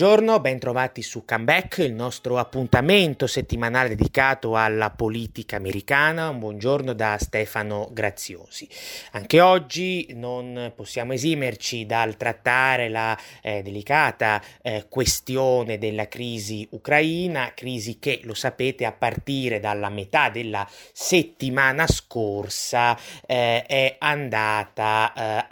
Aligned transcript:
Buongiorno, 0.00 0.40
bentrovati 0.40 1.02
su 1.02 1.26
Comeback, 1.26 1.76
il 1.84 1.92
nostro 1.92 2.38
appuntamento 2.38 3.26
settimanale 3.26 3.90
dedicato 3.90 4.56
alla 4.56 4.88
politica 4.88 5.56
americana. 5.56 6.30
Un 6.30 6.38
buongiorno 6.38 6.94
da 6.94 7.18
Stefano 7.20 7.90
Graziosi. 7.92 8.66
Anche 9.10 9.42
oggi 9.42 10.06
non 10.14 10.72
possiamo 10.74 11.12
esimerci 11.12 11.84
dal 11.84 12.16
trattare 12.16 12.88
la 12.88 13.14
eh, 13.42 13.60
delicata 13.60 14.42
eh, 14.62 14.86
questione 14.88 15.76
della 15.76 16.08
crisi 16.08 16.66
ucraina, 16.70 17.52
crisi 17.54 17.98
che, 17.98 18.20
lo 18.22 18.32
sapete, 18.32 18.86
a 18.86 18.92
partire 18.92 19.60
dalla 19.60 19.90
metà 19.90 20.30
della 20.30 20.66
settimana 20.92 21.86
scorsa 21.86 22.96
eh, 23.26 23.64
è 23.66 23.96
andata 23.98 25.12
eh, 25.12 25.44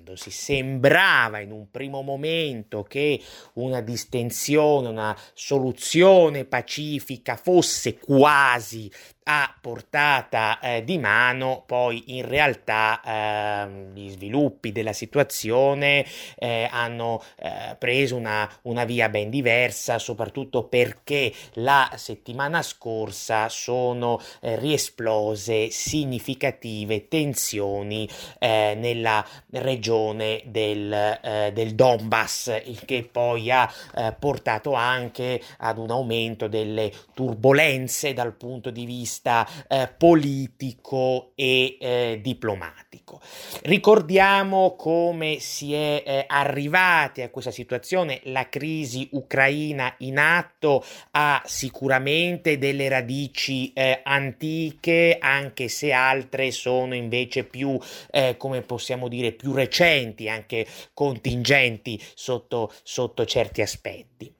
aggravando 0.00 0.16
si 0.16 0.30
sembrava 0.30 1.40
in 1.40 1.52
un 1.52 1.70
primo 1.70 2.02
momento 2.02 2.82
che 2.82 3.20
una 3.54 3.80
distensione, 3.80 4.88
una 4.88 5.16
soluzione 5.34 6.44
pacifica 6.44 7.36
fosse 7.36 7.98
quasi 7.98 8.90
a 9.32 9.54
portata 9.60 10.58
eh, 10.58 10.82
di 10.82 10.98
mano, 10.98 11.62
poi 11.64 12.16
in 12.18 12.26
realtà 12.26 13.00
eh, 13.00 13.92
gli 13.94 14.10
sviluppi 14.10 14.72
della 14.72 14.92
situazione 14.92 16.04
eh, 16.36 16.68
hanno 16.68 17.22
eh, 17.36 17.76
preso 17.78 18.16
una, 18.16 18.50
una, 18.62 18.84
via 18.84 19.08
ben 19.08 19.30
diversa, 19.30 20.00
soprattutto 20.00 20.64
perché 20.64 21.32
la 21.54 21.92
settimana 21.94 22.60
scorsa 22.62 23.48
sono 23.48 24.20
eh, 24.40 24.56
riesplose 24.56 25.70
significative 25.70 27.06
tensioni 27.06 28.08
eh, 28.40 28.74
nella 28.76 29.24
regione 29.50 30.42
del, 30.46 31.18
del, 31.52 31.74
Donbass, 31.76 32.62
il 32.64 32.84
che 32.84 33.08
poi 33.10 33.50
ha 33.52 33.70
portato 34.18 34.72
anche 34.72 35.40
ad 35.58 35.78
un 35.78 35.90
aumento 35.90 36.48
delle 36.48 36.90
turbulenze 37.14 38.12
dal 38.12 38.32
punto 38.32 38.70
di 38.70 38.84
vista 38.84 39.19
vista 39.20 39.46
eh, 39.68 39.88
politico 39.96 41.32
e 41.34 41.76
eh, 41.78 42.20
diplomatico. 42.22 43.20
Ricordiamo 43.62 44.74
come 44.76 45.38
si 45.38 45.74
è 45.74 46.02
eh, 46.04 46.24
arrivati 46.26 47.20
a 47.20 47.28
questa 47.28 47.50
situazione, 47.50 48.20
la 48.24 48.48
crisi 48.48 49.08
ucraina 49.12 49.94
in 49.98 50.18
atto 50.18 50.84
ha 51.12 51.42
sicuramente 51.44 52.58
delle 52.58 52.88
radici 52.88 53.72
eh, 53.74 54.00
antiche, 54.02 55.18
anche 55.20 55.68
se 55.68 55.92
altre 55.92 56.50
sono 56.50 56.94
invece 56.94 57.44
più, 57.44 57.78
eh, 58.10 58.36
come 58.38 58.62
possiamo 58.62 59.08
dire, 59.08 59.32
più 59.32 59.52
recenti, 59.52 60.28
anche 60.28 60.66
contingenti 60.94 62.00
sotto, 62.14 62.72
sotto 62.82 63.24
certi 63.26 63.60
aspetti. 63.60 64.38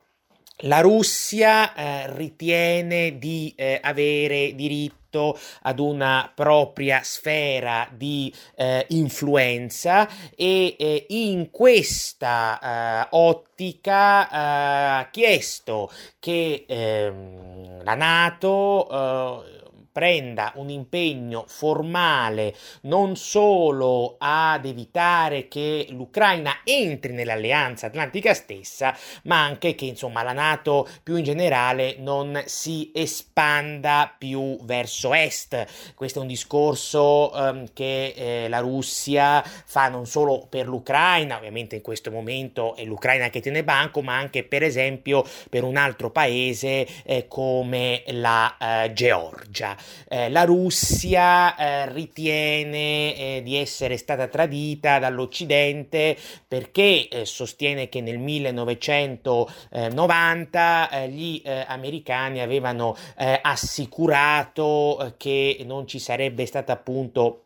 La 0.65 0.81
Russia 0.81 1.75
eh, 1.75 2.15
ritiene 2.15 3.19
di 3.19 3.53
eh, 3.57 3.79
avere 3.83 4.55
diritto 4.55 5.39
ad 5.63 5.79
una 5.79 6.31
propria 6.35 7.01
sfera 7.03 7.89
di 7.91 8.33
eh, 8.57 8.85
influenza 8.91 10.09
e 10.37 10.77
eh, 10.79 11.07
in 11.09 11.51
questa 11.51 13.09
uh, 13.11 13.17
ottica 13.17 14.23
uh, 14.23 14.29
ha 14.31 15.09
chiesto 15.11 15.91
che 16.21 16.65
ehm, 16.69 17.83
la 17.83 17.95
Nato 17.95 18.87
uh, 18.89 19.61
prenda 19.93 20.53
un 20.57 20.71
impegno 20.71 21.45
formale 21.47 22.55
non 22.83 23.17
solo 23.17 24.17
ad 24.19 24.65
evitare 24.65 25.49
che 25.49 25.87
l'Ucraina 25.91 26.61
entri 26.65 27.13
nell'alleanza 27.13 27.87
atlantica 27.87 28.35
stessa, 28.35 28.97
ma 29.25 29.43
anche 29.43 29.75
che 29.75 29.87
insomma 29.87 30.23
la 30.23 30.33
Nato 30.33 30.89
più 31.03 31.17
in 31.17 31.25
generale 31.25 31.97
non 31.99 32.41
si 32.47 32.91
espanda 32.95 34.15
più 34.17 34.59
verso 34.65 35.13
est. 35.15 35.95
Questo 35.95 36.19
è 36.19 36.23
un 36.23 36.29
discorso 36.29 37.31
um, 37.35 37.67
che 37.73 38.15
eh, 38.17 38.49
la 38.49 38.61
Russia 38.61 39.43
fa 39.43 39.89
non 39.89 40.07
solo 40.07 40.47
per 40.49 40.67
l'Ucraina, 40.67 41.37
ovviamente 41.37 41.77
in 41.77 41.83
questo 41.83 42.11
momento 42.11 42.77
è 42.77 42.85
l'Ucraina 42.85 43.29
che 43.29 43.41
tiene 43.41 43.65
banco, 43.65 44.03
ma 44.03 44.17
anche 44.17 44.45
per 44.45 44.63
esempio 44.63 45.25
per 45.49 45.65
un 45.65 45.77
altro 45.77 46.11
paese 46.11 46.87
eh, 47.05 47.27
come 47.29 48.03
la 48.07 48.57
eh, 48.59 48.93
Georgia. 48.93 49.77
Eh, 50.09 50.31
la 50.31 50.45
Russia 50.45 51.57
eh, 51.57 51.93
ritiene 51.93 53.17
eh, 53.17 53.43
di 53.45 53.57
essere 53.57 53.97
stata 53.97 54.27
tradita 54.29 54.99
dall'Occidente 54.99 56.17
perché 56.47 57.09
eh, 57.09 57.25
sostiene 57.25 57.89
che 57.89 58.01
nel 58.01 58.19
1990 58.19 60.91
eh, 60.91 61.09
gli 61.09 61.43
eh, 61.45 61.65
americani 61.69 62.41
avevano 62.41 62.97
assicurato 63.43 65.15
che 65.17 65.63
non 65.65 65.87
ci 65.87 65.99
sarebbe 65.99 66.47
stata 66.47 66.73
appunto 66.73 67.45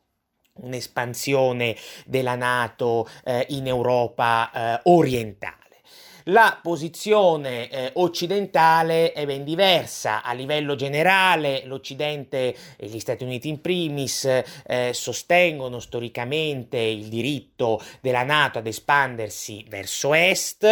un'espansione 0.61 1.75
della 2.06 2.37
Nato 2.37 3.09
in 3.49 3.66
Europa 3.66 4.81
orientale. 4.84 5.63
La 6.28 6.58
posizione 6.62 7.68
eh, 7.68 7.90
occidentale 7.96 9.12
è 9.12 9.26
ben 9.26 9.44
diversa. 9.44 10.22
A 10.22 10.32
livello 10.32 10.74
generale 10.74 11.64
l'Occidente 11.66 12.56
e 12.78 12.86
gli 12.86 12.98
Stati 12.98 13.24
Uniti 13.24 13.50
in 13.50 13.60
primis 13.60 14.24
eh, 14.24 14.92
sostengono 14.94 15.80
storicamente 15.80 16.78
il 16.78 17.08
diritto 17.08 17.78
della 18.00 18.22
Nato 18.22 18.56
ad 18.56 18.66
espandersi 18.66 19.66
verso 19.68 20.14
est, 20.14 20.64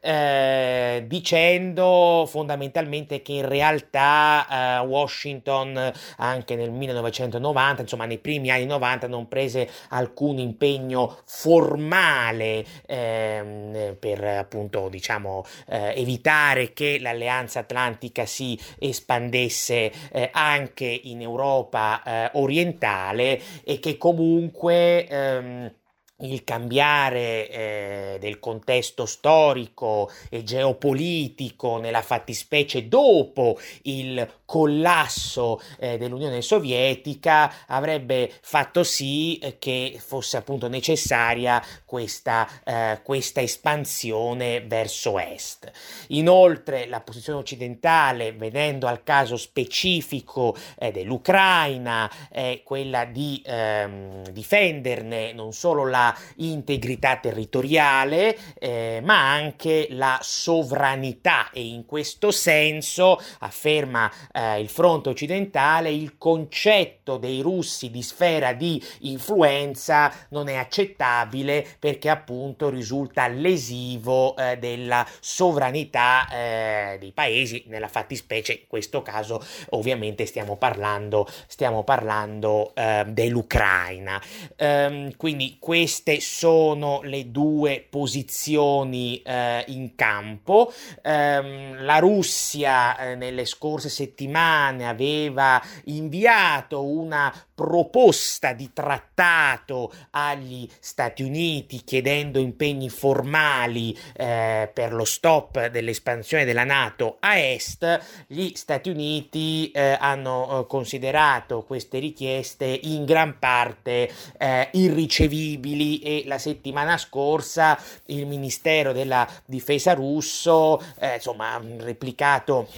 eh, 0.00 1.04
dicendo 1.06 2.26
fondamentalmente 2.28 3.22
che 3.22 3.34
in 3.34 3.46
realtà 3.46 4.80
eh, 4.82 4.86
Washington 4.86 5.92
anche 6.16 6.56
nel 6.56 6.72
1990, 6.72 7.82
insomma 7.82 8.06
nei 8.06 8.18
primi 8.18 8.50
anni 8.50 8.66
90, 8.66 9.06
non 9.06 9.28
prese 9.28 9.70
alcun 9.90 10.38
impegno 10.38 11.18
formale 11.26 12.66
ehm, 12.86 13.94
per 14.00 14.24
appunto 14.24 14.88
diciamo, 14.96 15.44
eh, 15.68 15.92
evitare 15.96 16.72
che 16.72 16.98
l'alleanza 16.98 17.60
atlantica 17.60 18.24
si 18.24 18.58
espandesse 18.78 19.92
eh, 20.10 20.30
anche 20.32 20.86
in 20.86 21.20
Europa 21.20 22.02
eh, 22.02 22.30
orientale 22.34 23.40
e 23.62 23.78
che 23.78 23.98
comunque 23.98 25.06
ehm, 25.06 25.72
il 26.20 26.44
cambiare 26.44 27.50
eh, 27.50 28.16
del 28.18 28.38
contesto 28.38 29.04
storico 29.04 30.10
e 30.30 30.42
geopolitico 30.42 31.76
nella 31.76 32.00
fattispecie 32.00 32.88
dopo 32.88 33.58
il 33.82 34.26
collasso 34.46 35.60
eh, 35.78 35.98
dell'Unione 35.98 36.40
Sovietica 36.40 37.66
avrebbe 37.66 38.32
fatto 38.40 38.82
sì 38.82 39.36
eh, 39.38 39.58
che 39.58 40.00
fosse 40.02 40.38
appunto 40.38 40.68
necessaria 40.68 41.62
questa, 41.84 42.48
eh, 42.64 43.00
questa 43.02 43.42
espansione 43.42 44.62
verso 44.62 45.18
est. 45.18 45.70
Inoltre 46.08 46.86
la 46.86 47.00
posizione 47.00 47.40
occidentale, 47.40 48.32
venendo 48.32 48.86
al 48.86 49.02
caso 49.02 49.36
specifico 49.36 50.56
eh, 50.78 50.92
dell'Ucraina, 50.92 52.10
è 52.30 52.62
quella 52.64 53.04
di 53.04 53.42
ehm, 53.44 54.28
difenderne 54.30 55.32
non 55.32 55.52
solo 55.52 55.86
la 55.86 56.05
integrità 56.36 57.16
territoriale, 57.16 58.36
eh, 58.58 59.00
ma 59.02 59.32
anche 59.32 59.86
la 59.90 60.18
sovranità 60.22 61.50
e 61.50 61.64
in 61.64 61.86
questo 61.86 62.30
senso, 62.30 63.20
afferma 63.40 64.10
eh, 64.32 64.60
il 64.60 64.68
fronte 64.68 65.08
occidentale, 65.08 65.90
il 65.90 66.18
concetto 66.18 67.16
dei 67.16 67.40
russi 67.40 67.90
di 67.90 68.02
sfera 68.02 68.52
di 68.52 68.82
influenza 69.00 70.12
non 70.30 70.48
è 70.48 70.56
accettabile 70.56 71.66
perché 71.78 72.08
appunto 72.08 72.68
risulta 72.68 73.28
lesivo 73.28 74.36
eh, 74.36 74.58
della 74.58 75.06
sovranità 75.20 76.28
eh, 76.30 76.96
dei 76.98 77.12
paesi, 77.12 77.64
nella 77.68 77.88
fattispecie 77.88 78.52
in 78.52 78.66
questo 78.68 79.02
caso 79.02 79.44
ovviamente 79.70 80.26
stiamo 80.26 80.56
parlando, 80.56 81.26
stiamo 81.46 81.84
parlando 81.84 82.74
eh, 82.74 83.04
dell'Ucraina. 83.08 84.20
Ehm, 84.56 85.16
quindi 85.16 85.56
questo 85.58 85.95
queste 85.96 86.20
sono 86.20 87.00
le 87.04 87.30
due 87.30 87.86
posizioni 87.88 89.22
eh, 89.22 89.64
in 89.68 89.94
campo. 89.94 90.70
Um, 91.02 91.82
la 91.84 91.98
Russia 91.98 92.98
eh, 92.98 93.14
nelle 93.14 93.46
scorse 93.46 93.88
settimane 93.88 94.86
aveva 94.86 95.62
inviato 95.84 96.84
una 96.84 97.32
proposta 97.54 98.52
di 98.52 98.70
trattato 98.74 99.90
agli 100.10 100.68
Stati 100.78 101.22
Uniti 101.22 101.82
chiedendo 101.84 102.38
impegni 102.38 102.90
formali 102.90 103.96
eh, 104.14 104.70
per 104.72 104.92
lo 104.92 105.04
stop 105.04 105.68
dell'espansione 105.68 106.44
della 106.44 106.64
Nato 106.64 107.16
a 107.20 107.38
est, 107.38 108.26
gli 108.26 108.52
Stati 108.54 108.90
Uniti 108.90 109.70
eh, 109.70 109.96
hanno 109.98 110.60
eh, 110.60 110.66
considerato 110.66 111.62
queste 111.62 111.98
richieste 111.98 112.78
in 112.82 113.06
gran 113.06 113.38
parte 113.38 114.10
eh, 114.36 114.68
irricevibili 114.72 115.85
e 116.00 116.24
la 116.26 116.38
settimana 116.38 116.96
scorsa 116.98 117.78
il 118.06 118.26
Ministero 118.26 118.92
della 118.92 119.28
Difesa 119.44 119.94
russo 119.94 120.80
eh, 120.98 121.14
insomma 121.14 121.54
ha 121.54 121.62
replicato 121.78 122.68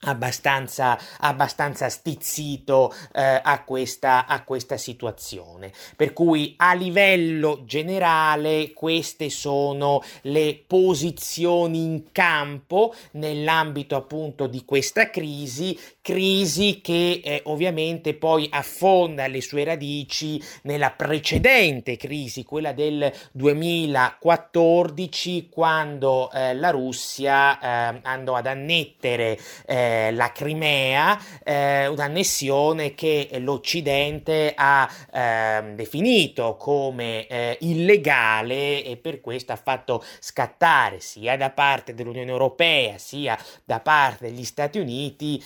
abbastanza, 0.00 0.98
abbastanza 1.20 1.88
stizzito 1.88 2.92
eh, 3.12 3.40
a, 3.42 3.62
questa, 3.64 4.26
a 4.26 4.42
questa 4.44 4.76
situazione. 4.76 5.72
Per 5.96 6.12
cui 6.12 6.54
a 6.58 6.74
livello 6.74 7.62
generale 7.64 8.72
queste 8.72 9.30
sono 9.30 10.02
le 10.22 10.62
posizioni 10.66 11.82
in 11.82 12.12
campo 12.12 12.94
nell'ambito 13.12 13.96
appunto 13.96 14.46
di 14.46 14.64
questa 14.64 15.10
crisi, 15.10 15.78
crisi 16.06 16.80
che 16.82 17.20
eh, 17.24 17.40
ovviamente 17.46 18.14
poi 18.14 18.46
affonda 18.48 19.26
le 19.26 19.40
sue 19.40 19.64
radici 19.64 20.40
nella 20.62 20.92
precedente 20.92 21.96
crisi, 21.96 22.44
quella 22.44 22.72
del 22.72 23.12
2014, 23.32 25.48
quando 25.48 26.30
eh, 26.30 26.54
la 26.54 26.70
Russia 26.70 27.58
eh, 27.58 27.98
andò 28.04 28.36
ad 28.36 28.46
annettere 28.46 29.36
eh, 29.66 30.12
la 30.12 30.30
Crimea, 30.30 31.20
eh, 31.42 31.88
un'annessione 31.88 32.94
che 32.94 33.28
l'Occidente 33.40 34.52
ha 34.54 34.88
eh, 35.12 35.72
definito 35.74 36.56
come 36.56 37.26
eh, 37.26 37.58
illegale 37.62 38.84
e 38.84 38.96
per 38.96 39.20
questo 39.20 39.50
ha 39.50 39.56
fatto 39.56 40.04
scattare 40.20 41.00
sia 41.00 41.36
da 41.36 41.50
parte 41.50 41.94
dell'Unione 41.94 42.30
Europea 42.30 42.96
sia 42.96 43.36
da 43.64 43.80
parte 43.80 44.28
degli 44.28 44.44
Stati 44.44 44.78
Uniti 44.78 45.42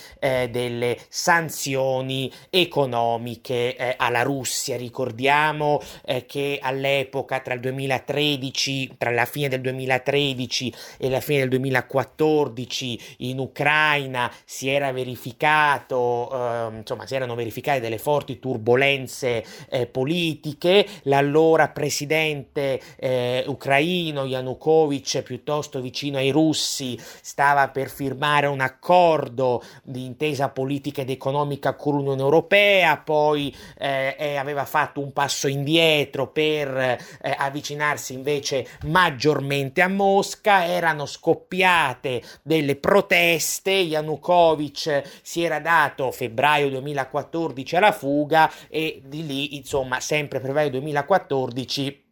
delle 0.51 0.97
sanzioni 1.09 2.31
economiche 2.49 3.75
eh, 3.75 3.95
alla 3.97 4.21
Russia. 4.21 4.77
Ricordiamo 4.77 5.81
che 6.27 6.59
all'epoca 6.61 7.39
tra 7.39 7.53
il 7.53 7.59
2013, 7.61 8.95
tra 8.97 9.11
la 9.11 9.25
fine 9.25 9.47
del 9.47 9.61
2013 9.61 10.73
e 10.97 11.09
la 11.09 11.19
fine 11.19 11.39
del 11.39 11.49
2014 11.49 12.99
in 13.19 13.39
Ucraina 13.39 14.31
si 14.45 14.69
era 14.69 14.91
verificato, 14.91 16.29
eh, 16.31 16.77
insomma, 16.77 17.07
si 17.07 17.15
erano 17.15 17.35
verificate 17.35 17.79
delle 17.79 17.97
forti 17.97 18.39
turbulenze 18.39 19.43
eh, 19.69 19.87
politiche. 19.87 20.85
L'allora 21.03 21.69
presidente 21.69 22.79
eh, 22.97 23.43
ucraino 23.47 24.25
Yanukovych, 24.25 25.21
piuttosto 25.23 25.81
vicino 25.81 26.17
ai 26.17 26.29
russi, 26.29 26.99
stava 27.21 27.69
per 27.69 27.89
firmare 27.89 28.47
un 28.47 28.61
accordo 28.61 29.63
di 29.83 30.05
intesa 30.05 30.40
politica 30.49 31.01
ed 31.01 31.09
economica 31.09 31.73
con 31.75 31.95
l'Unione 31.95 32.21
Europea, 32.21 32.97
poi 32.97 33.55
eh, 33.77 34.35
aveva 34.37 34.65
fatto 34.65 35.01
un 35.01 35.11
passo 35.13 35.47
indietro 35.47 36.27
per 36.27 36.75
eh, 36.77 37.35
avvicinarsi 37.37 38.13
invece 38.13 38.67
maggiormente 38.85 39.81
a 39.81 39.87
Mosca. 39.87 40.65
Erano 40.65 41.05
scoppiate 41.05 42.21
delle 42.41 42.75
proteste. 42.75 43.71
Yanukovych 43.71 44.19
Yanukovych 44.21 45.03
si 45.21 45.43
era 45.43 45.59
dato 45.59 46.11
febbraio 46.11 46.69
2014 46.69 47.75
alla 47.75 47.91
fuga 47.91 48.51
e 48.69 49.01
di 49.05 49.25
lì, 49.25 49.55
insomma, 49.55 49.99
sempre 49.99 50.39
febbraio 50.39 50.69
2014 50.71 52.03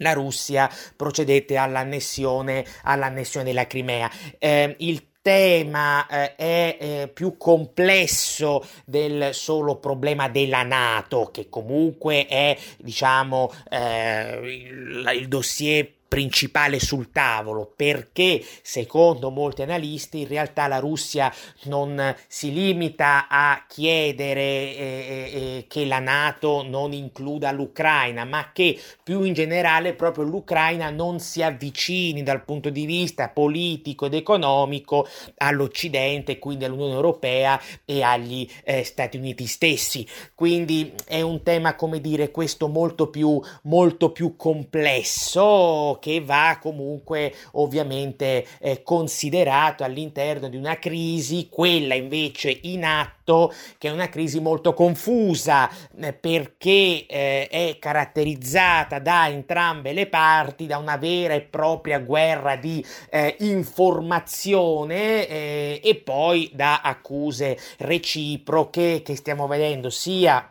la 0.00 0.12
Russia 0.12 0.70
procedette 0.94 1.56
all'annessione, 1.56 2.66
all'annessione 2.82 3.46
della 3.46 3.66
Crimea. 3.66 4.10
Eh, 4.38 4.74
il 4.80 5.02
tema 5.26 6.06
eh, 6.06 6.36
è 6.36 6.76
eh, 6.78 7.08
più 7.12 7.36
complesso 7.36 8.64
del 8.84 9.30
solo 9.34 9.74
problema 9.74 10.28
della 10.28 10.62
Nato, 10.62 11.30
che 11.32 11.48
comunque 11.48 12.26
è, 12.26 12.56
diciamo, 12.76 13.50
eh, 13.68 14.38
il, 14.44 15.10
il 15.16 15.26
dossier 15.26 15.95
principale 16.08 16.78
sul 16.78 17.10
tavolo 17.10 17.72
perché 17.74 18.44
secondo 18.62 19.30
molti 19.30 19.62
analisti 19.62 20.20
in 20.20 20.28
realtà 20.28 20.66
la 20.66 20.78
Russia 20.78 21.32
non 21.64 22.14
si 22.28 22.52
limita 22.52 23.26
a 23.28 23.64
chiedere 23.66 24.40
eh, 24.40 24.76
eh, 24.76 25.56
eh, 25.58 25.64
che 25.68 25.84
la 25.84 25.98
Nato 25.98 26.62
non 26.62 26.92
includa 26.92 27.50
l'Ucraina 27.50 28.24
ma 28.24 28.50
che 28.52 28.78
più 29.02 29.22
in 29.22 29.32
generale 29.32 29.94
proprio 29.94 30.24
l'Ucraina 30.24 30.90
non 30.90 31.18
si 31.18 31.42
avvicini 31.42 32.22
dal 32.22 32.44
punto 32.44 32.70
di 32.70 32.86
vista 32.86 33.28
politico 33.28 34.06
ed 34.06 34.14
economico 34.14 35.08
all'Occidente 35.38 36.38
quindi 36.38 36.64
all'Unione 36.64 36.94
Europea 36.94 37.60
e 37.84 38.02
agli 38.02 38.48
eh, 38.64 38.84
Stati 38.84 39.16
Uniti 39.16 39.46
stessi. 39.46 40.06
Quindi 40.34 40.92
è 41.06 41.20
un 41.20 41.42
tema 41.42 41.74
come 41.74 42.00
dire 42.00 42.30
questo 42.30 42.68
molto 42.68 43.08
più 43.08 43.40
molto 43.62 44.10
più 44.10 44.36
complesso 44.36 45.95
che 45.98 46.20
va 46.20 46.58
comunque 46.60 47.34
ovviamente 47.52 48.46
eh, 48.60 48.82
considerato 48.82 49.84
all'interno 49.84 50.48
di 50.48 50.56
una 50.56 50.78
crisi, 50.78 51.48
quella 51.50 51.94
invece 51.94 52.58
in 52.62 52.84
atto, 52.84 53.52
che 53.78 53.88
è 53.88 53.90
una 53.90 54.08
crisi 54.08 54.40
molto 54.40 54.72
confusa 54.72 55.68
eh, 56.00 56.12
perché 56.12 57.06
eh, 57.06 57.48
è 57.48 57.76
caratterizzata 57.78 58.98
da 58.98 59.28
entrambe 59.28 59.92
le 59.92 60.06
parti 60.06 60.66
da 60.66 60.78
una 60.78 60.96
vera 60.96 61.34
e 61.34 61.40
propria 61.40 61.98
guerra 61.98 62.56
di 62.56 62.84
eh, 63.10 63.36
informazione 63.40 65.26
eh, 65.26 65.80
e 65.82 65.94
poi 65.96 66.50
da 66.54 66.80
accuse 66.80 67.58
reciproche 67.78 69.02
che 69.02 69.16
stiamo 69.16 69.46
vedendo 69.46 69.90
sia 69.90 70.50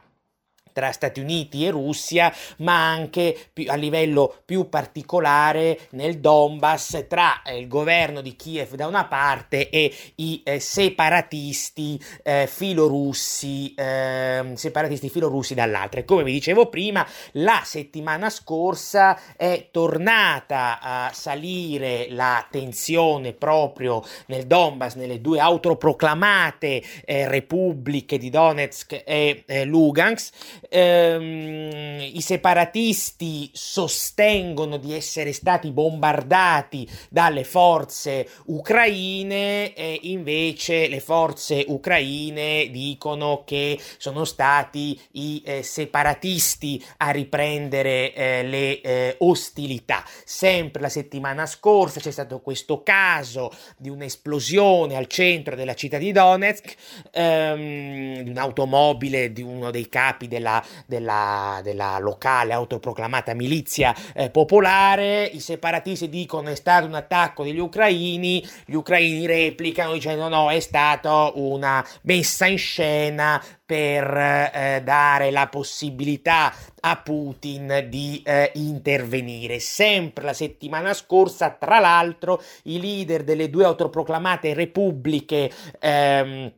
tra 0.76 0.92
Stati 0.92 1.22
Uniti 1.22 1.66
e 1.66 1.70
Russia, 1.70 2.34
ma 2.58 2.90
anche 2.90 3.48
a 3.68 3.76
livello 3.76 4.42
più 4.44 4.68
particolare 4.68 5.88
nel 5.92 6.20
Donbass 6.20 7.06
tra 7.08 7.42
eh, 7.44 7.60
il 7.60 7.70
governo 7.70 8.20
di 8.20 8.36
Kiev 8.36 8.76
da 8.76 8.86
una 8.86 9.06
parte 9.06 9.70
e 9.70 9.90
i 10.16 10.42
eh, 10.44 10.60
separatisti 10.60 11.98
eh, 12.24 12.46
filorussi, 12.52 13.74
eh, 13.74 14.52
separatisti 14.56 15.08
filorussi 15.08 15.54
dall'altra. 15.54 16.02
E 16.02 16.04
come 16.04 16.24
vi 16.24 16.34
dicevo 16.34 16.68
prima, 16.68 17.08
la 17.34 17.62
settimana 17.64 18.30
scorsa 18.30 19.18
è 19.38 19.70
tornata 19.72 20.82
a 20.82 21.12
salire 21.14 22.08
la 22.10 22.46
tensione 22.52 23.32
proprio 23.32 24.04
nel 24.26 24.46
Donbass, 24.46 24.96
nelle 24.96 25.22
due 25.22 25.40
autoproclamate 25.40 26.84
eh, 27.06 27.30
repubbliche 27.30 28.18
di 28.18 28.30
Donetsk 28.30 29.04
e 29.06 29.44
eh, 29.46 29.64
Lugansk 29.64 30.34
ehm, 30.76 32.10
i 32.14 32.22
separatisti 32.22 33.50
sostengono 33.54 34.78
di 34.78 34.94
essere 34.94 35.32
stati 35.32 35.72
bombardati 35.72 36.88
dalle 37.10 37.46
forze 37.46 38.28
ucraine 38.48 39.74
e 39.74 40.00
invece 40.04 40.88
le 40.88 41.00
forze 41.00 41.64
ucraine 41.68 42.70
dicono 42.70 43.44
che 43.46 43.80
sono 43.98 44.26
stati 44.26 45.00
i 45.14 45.42
eh, 45.46 45.64
separatisti 45.64 46.84
a 46.98 47.12
riprendere 47.12 48.14
eh, 48.14 48.44
le 48.44 48.82
eh, 48.82 49.16
ostilità. 49.20 50.04
Sempre 50.26 50.82
la 50.82 50.90
settimana 50.90 51.46
scorsa 51.46 52.00
c'è 52.02 52.12
stato 52.12 52.42
questo 52.42 52.84
caso 52.84 53.52
di 53.78 53.90
un'esplosione 53.90 54.96
al 54.96 55.08
centro 55.08 55.56
della 55.56 55.74
città 55.74 55.98
di 55.98 56.12
Donetsk, 56.12 56.76
ehm, 57.12 58.22
di 58.22 58.30
un'automobile 58.30 59.32
di 59.32 59.42
uno 59.42 59.72
dei 59.72 59.88
capi 59.88 60.28
della 60.28 60.64
della, 60.86 61.60
della, 61.64 61.98
locale 62.00 62.54
autoproclamata 62.54 63.34
milizia 63.34 63.96
eh, 64.14 64.30
popolare, 64.30 65.26
i 65.26 65.40
separatisti 65.40 66.10
dicono 66.10 66.50
è 66.50 66.56
stato 66.56 66.86
un 66.86 66.96
attacco 66.96 67.44
degli 67.44 67.60
ucraini, 67.60 68.46
gli 68.66 68.76
ucraini 68.76 69.26
replicano 69.26 69.94
dicendo 69.94 70.28
no, 70.28 70.50
è 70.50 70.60
stata 70.60 71.32
una 71.36 71.86
messa 72.02 72.46
in 72.46 72.58
scena 72.58 73.42
per 73.66 74.16
eh, 74.16 74.82
dare 74.84 75.32
la 75.32 75.48
possibilità 75.48 76.54
a 76.82 76.98
Putin 76.98 77.88
di 77.90 78.22
eh, 78.24 78.52
intervenire. 78.56 79.60
Sempre 79.60 80.24
la 80.24 80.34
settimana 80.34 80.94
scorsa, 80.94 81.50
tra 81.50 81.80
l'altro, 81.80 82.42
i 82.64 82.80
leader 82.80 83.24
delle 83.24 83.50
due 83.50 83.66
autoproclamate 83.66 84.54
repubbliche 84.54 85.52
ehm, 85.80 86.54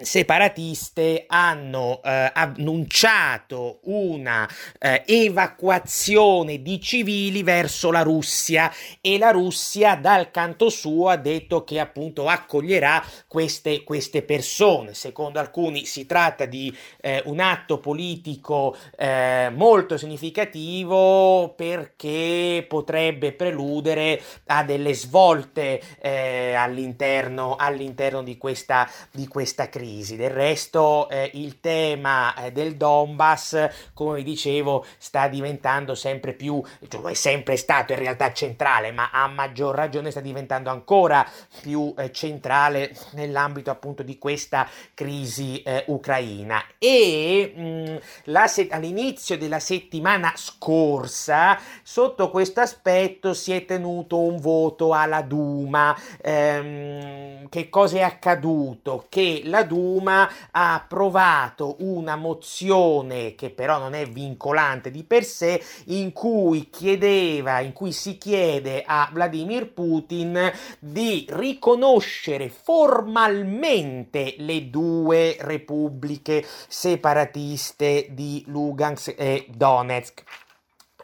separatiste 0.00 1.24
hanno 1.26 2.00
eh, 2.02 2.30
annunciato 2.34 3.80
una 3.84 4.48
eh, 4.78 5.02
evacuazione 5.06 6.60
di 6.62 6.80
civili 6.80 7.42
verso 7.42 7.90
la 7.90 8.02
Russia 8.02 8.72
e 9.00 9.18
la 9.18 9.30
Russia 9.30 9.94
dal 9.94 10.30
canto 10.30 10.68
suo 10.68 11.08
ha 11.08 11.16
detto 11.16 11.64
che 11.64 11.80
appunto 11.80 12.28
accoglierà 12.28 13.02
queste, 13.26 13.84
queste 13.84 14.22
persone. 14.22 14.94
Secondo 14.94 15.38
alcuni 15.38 15.86
si 15.86 16.06
tratta 16.06 16.44
di 16.44 16.74
eh, 17.00 17.22
un 17.26 17.40
atto 17.40 17.78
politico 17.78 18.76
eh, 18.96 19.50
molto 19.54 19.96
significativo 19.96 21.54
perché 21.56 22.64
potrebbe 22.68 23.32
preludere 23.32 24.20
a 24.46 24.62
delle 24.62 24.94
svolte 24.94 25.80
eh, 26.00 26.54
all'interno, 26.54 27.56
all'interno 27.56 28.22
di, 28.22 28.36
questa, 28.36 28.88
di 29.10 29.26
questa 29.26 29.68
crisi 29.68 29.85
crisi. 29.86 30.16
Del 30.16 30.30
resto 30.30 31.08
eh, 31.08 31.30
il 31.34 31.60
tema 31.60 32.34
eh, 32.34 32.50
del 32.52 32.76
Donbass, 32.76 33.68
come 33.94 34.16
vi 34.16 34.24
dicevo, 34.24 34.84
sta 34.98 35.28
diventando 35.28 35.94
sempre 35.94 36.32
più, 36.32 36.60
cioè 36.88 37.10
è 37.10 37.14
sempre 37.14 37.56
stato 37.56 37.92
in 37.92 38.00
realtà 38.00 38.32
centrale, 38.32 38.90
ma 38.90 39.10
a 39.12 39.28
maggior 39.28 39.74
ragione 39.74 40.10
sta 40.10 40.20
diventando 40.20 40.70
ancora 40.70 41.24
più 41.60 41.94
eh, 41.96 42.10
centrale 42.10 42.94
nell'ambito 43.12 43.70
appunto 43.70 44.02
di 44.02 44.18
questa 44.18 44.68
crisi 44.92 45.62
eh, 45.62 45.84
ucraina. 45.86 46.62
E 46.78 47.52
mh, 47.54 48.44
se- 48.46 48.68
all'inizio 48.70 49.38
della 49.38 49.60
settimana 49.60 50.32
scorsa, 50.34 51.58
sotto 51.82 52.30
questo 52.30 52.60
aspetto, 52.60 53.34
si 53.34 53.52
è 53.52 53.64
tenuto 53.64 54.18
un 54.18 54.38
voto 54.40 54.92
alla 54.92 55.22
Duma. 55.22 55.96
Ehm, 56.22 57.48
che 57.48 57.68
cosa 57.68 57.98
è 57.98 58.02
accaduto? 58.02 59.06
Che 59.08 59.42
la 59.44 59.62
Duma 59.62 59.75
Duma 59.76 60.30
ha 60.52 60.72
approvato 60.72 61.76
una 61.80 62.16
mozione 62.16 63.34
che 63.34 63.50
però 63.50 63.78
non 63.78 63.92
è 63.92 64.06
vincolante 64.06 64.90
di 64.90 65.04
per 65.04 65.22
sé 65.22 65.62
in 65.86 66.14
cui 66.14 66.70
chiedeva 66.70 67.60
in 67.60 67.74
cui 67.74 67.92
si 67.92 68.16
chiede 68.16 68.82
a 68.86 69.10
Vladimir 69.12 69.70
Putin 69.72 70.50
di 70.78 71.26
riconoscere 71.28 72.48
formalmente 72.48 74.36
le 74.38 74.70
due 74.70 75.36
repubbliche 75.40 76.42
separatiste 76.68 78.06
di 78.10 78.42
Lugansk 78.46 79.14
e 79.18 79.46
Donetsk. 79.50 80.22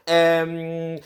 Um, 0.07 0.99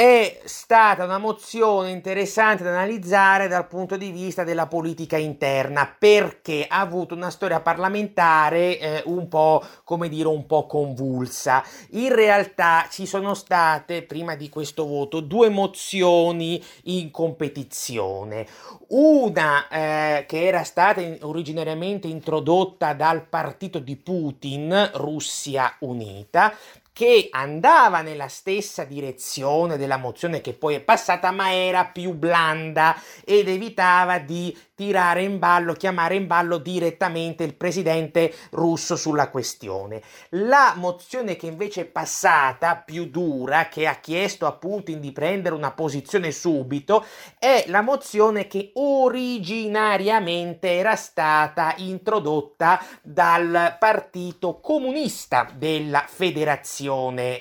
è 0.00 0.40
stata 0.44 1.04
una 1.04 1.18
mozione 1.18 1.90
interessante 1.90 2.64
da 2.64 2.70
analizzare 2.70 3.48
dal 3.48 3.66
punto 3.66 3.98
di 3.98 4.10
vista 4.10 4.44
della 4.44 4.66
politica 4.66 5.18
interna 5.18 5.94
perché 5.98 6.64
ha 6.66 6.80
avuto 6.80 7.14
una 7.14 7.28
storia 7.28 7.60
parlamentare 7.60 8.78
eh, 8.78 9.02
un 9.04 9.28
po' 9.28 9.62
come 9.84 10.08
dire 10.08 10.28
un 10.28 10.46
po' 10.46 10.64
convulsa. 10.64 11.62
In 11.90 12.14
realtà 12.14 12.86
ci 12.90 13.04
sono 13.04 13.34
state 13.34 14.00
prima 14.00 14.36
di 14.36 14.48
questo 14.48 14.86
voto 14.86 15.20
due 15.20 15.50
mozioni 15.50 16.64
in 16.84 17.10
competizione. 17.10 18.46
Una 18.92 19.68
eh, 19.68 20.24
che 20.26 20.46
era 20.46 20.64
stata 20.64 21.02
in, 21.02 21.18
originariamente 21.20 22.08
introdotta 22.08 22.94
dal 22.94 23.26
partito 23.26 23.78
di 23.78 23.96
Putin, 23.96 24.92
Russia 24.94 25.76
Unita, 25.80 26.54
che 27.00 27.28
andava 27.30 28.02
nella 28.02 28.28
stessa 28.28 28.84
direzione 28.84 29.78
della 29.78 29.96
mozione 29.96 30.42
che 30.42 30.52
poi 30.52 30.74
è 30.74 30.80
passata, 30.80 31.30
ma 31.30 31.50
era 31.50 31.86
più 31.86 32.12
blanda 32.12 32.94
ed 33.24 33.48
evitava 33.48 34.18
di 34.18 34.54
tirare 34.74 35.22
in 35.22 35.38
ballo, 35.38 35.72
chiamare 35.72 36.16
in 36.16 36.26
ballo 36.26 36.58
direttamente 36.58 37.42
il 37.42 37.54
presidente 37.54 38.34
russo 38.50 38.96
sulla 38.96 39.30
questione. 39.30 40.02
La 40.30 40.74
mozione 40.76 41.36
che 41.36 41.46
invece 41.46 41.82
è 41.82 41.86
passata, 41.86 42.76
più 42.76 43.06
dura, 43.06 43.68
che 43.68 43.86
ha 43.86 43.94
chiesto 43.94 44.44
a 44.44 44.52
Putin 44.52 45.00
di 45.00 45.12
prendere 45.12 45.54
una 45.54 45.70
posizione 45.70 46.30
subito, 46.32 47.06
è 47.38 47.64
la 47.68 47.80
mozione 47.80 48.46
che 48.46 48.72
originariamente 48.74 50.70
era 50.72 50.96
stata 50.96 51.72
introdotta 51.78 52.82
dal 53.00 53.76
Partito 53.78 54.60
Comunista 54.60 55.48
della 55.54 56.04
Federazione 56.06 56.88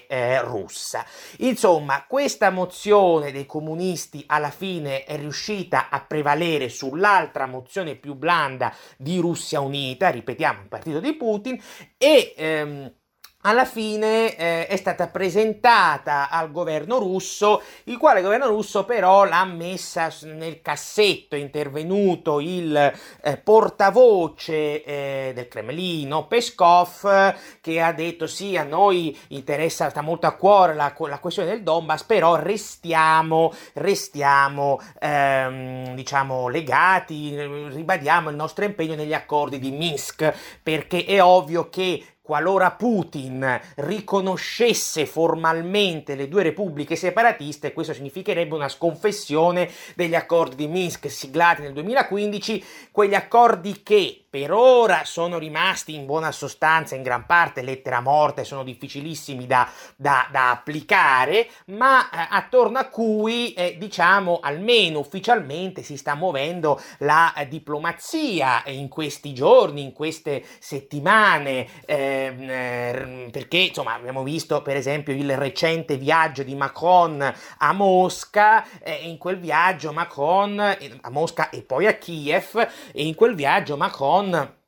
eh, 0.07 0.41
russa. 0.41 1.05
Insomma, 1.39 2.05
questa 2.07 2.49
mozione 2.49 3.31
dei 3.31 3.45
comunisti 3.45 4.23
alla 4.27 4.51
fine 4.51 5.03
è 5.03 5.17
riuscita 5.17 5.89
a 5.89 6.01
prevalere 6.01 6.69
sull'altra 6.69 7.07
l'altra 7.19 7.45
mozione 7.47 7.95
più 7.95 8.15
blanda 8.15 8.73
di 8.97 9.17
Russia 9.19 9.59
Unita, 9.59 10.09
ripetiamo, 10.09 10.61
il 10.61 10.67
partito 10.67 10.99
di 10.99 11.13
Putin, 11.13 11.61
e 11.97 12.33
ehm, 12.35 12.93
alla 13.43 13.63
fine 13.63 14.35
eh, 14.35 14.67
è 14.67 14.75
stata 14.75 15.07
presentata 15.07 16.29
al 16.29 16.51
governo 16.51 16.97
russo, 16.97 17.61
il 17.85 17.97
quale 17.97 18.21
governo 18.21 18.47
russo 18.47 18.83
però 18.83 19.23
l'ha 19.23 19.45
messa 19.45 20.11
nel 20.23 20.61
cassetto, 20.61 21.35
è 21.35 21.39
intervenuto 21.39 22.41
il 22.41 22.75
eh, 23.21 23.37
portavoce 23.37 24.83
eh, 24.83 25.31
del 25.33 25.47
Cremlino, 25.47 26.27
Peskov, 26.27 27.35
che 27.61 27.81
ha 27.81 27.93
detto 27.93 28.27
sì, 28.27 28.57
a 28.57 28.63
noi 28.63 29.17
interessa, 29.29 29.89
sta 29.89 30.01
molto 30.01 30.27
a 30.27 30.35
cuore 30.35 30.73
la, 30.73 30.93
la 30.97 31.19
questione 31.19 31.49
del 31.49 31.63
Donbass, 31.63 32.03
però 32.03 32.35
restiamo, 32.35 33.53
restiamo 33.75 34.81
ehm, 34.99 35.95
diciamo, 35.95 36.49
legati, 36.49 37.35
ribadiamo 37.37 38.29
il 38.29 38.35
nostro 38.35 38.65
impegno 38.65 38.95
negli 38.95 39.13
accordi 39.13 39.59
di 39.59 39.71
Minsk, 39.71 40.33
perché 40.61 41.05
è 41.05 41.23
ovvio 41.23 41.69
che 41.69 42.03
qualora 42.29 42.69
Putin 42.69 43.59
riconoscesse 43.77 45.07
formalmente 45.07 46.13
le 46.13 46.27
due 46.27 46.43
repubbliche 46.43 46.95
separatiste, 46.95 47.73
questo 47.73 47.91
significherebbe 47.91 48.53
una 48.53 48.69
sconfessione 48.69 49.67
degli 49.95 50.13
accordi 50.13 50.55
di 50.55 50.67
Minsk 50.67 51.09
siglati 51.09 51.63
nel 51.63 51.73
2015, 51.73 52.63
quegli 52.91 53.15
accordi 53.15 53.81
che 53.81 54.25
per 54.29 54.51
ora 54.51 55.01
sono 55.05 55.39
rimasti 55.39 55.95
in 55.95 56.05
buona 56.05 56.31
sostanza 56.31 56.95
in 56.95 57.01
gran 57.01 57.25
parte 57.25 57.63
lettera 57.63 57.99
morta 57.99 58.41
e 58.41 58.45
sono 58.45 58.63
difficilissimi 58.63 59.47
da, 59.47 59.67
da, 59.95 60.27
da 60.31 60.51
applicare, 60.51 61.47
ma 61.67 62.09
eh, 62.09 62.27
attorno 62.29 62.77
a 62.77 62.85
cui 62.85 63.53
eh, 63.53 63.75
diciamo 63.79 64.39
almeno 64.41 64.99
ufficialmente 64.99 65.81
si 65.81 65.97
sta 65.97 66.13
muovendo 66.13 66.79
la 66.99 67.33
eh, 67.33 67.47
diplomazia 67.47 68.63
in 68.67 68.87
questi 68.87 69.33
giorni, 69.33 69.81
in 69.81 69.93
queste 69.93 70.43
settimane, 70.59 71.67
ehm, 71.85 72.49
eh, 72.49 73.29
perché 73.31 73.57
insomma 73.57 73.93
abbiamo 73.93 74.21
visto 74.21 74.61
per 74.61 74.75
esempio 74.75 75.13
il 75.13 75.35
recente 75.37 75.97
viaggio 75.97 76.43
di 76.43 76.53
Macron 76.53 77.33
a 77.57 77.73
Mosca, 77.73 78.79
e 78.79 78.93
in 79.03 79.17
quel 79.17 79.39
viaggio 79.39 79.91
Macron 79.91 80.59
eh, 80.59 80.97
a 81.01 81.09
Mosca 81.09 81.49
e 81.49 81.61
poi 81.61 81.87
a 81.87 81.93
Kiev 81.93 82.57
e 82.91 83.05
in 83.05 83.15
quel 83.15 83.33
viaggio 83.33 83.75
Macron 83.75 84.18
con 84.19 84.58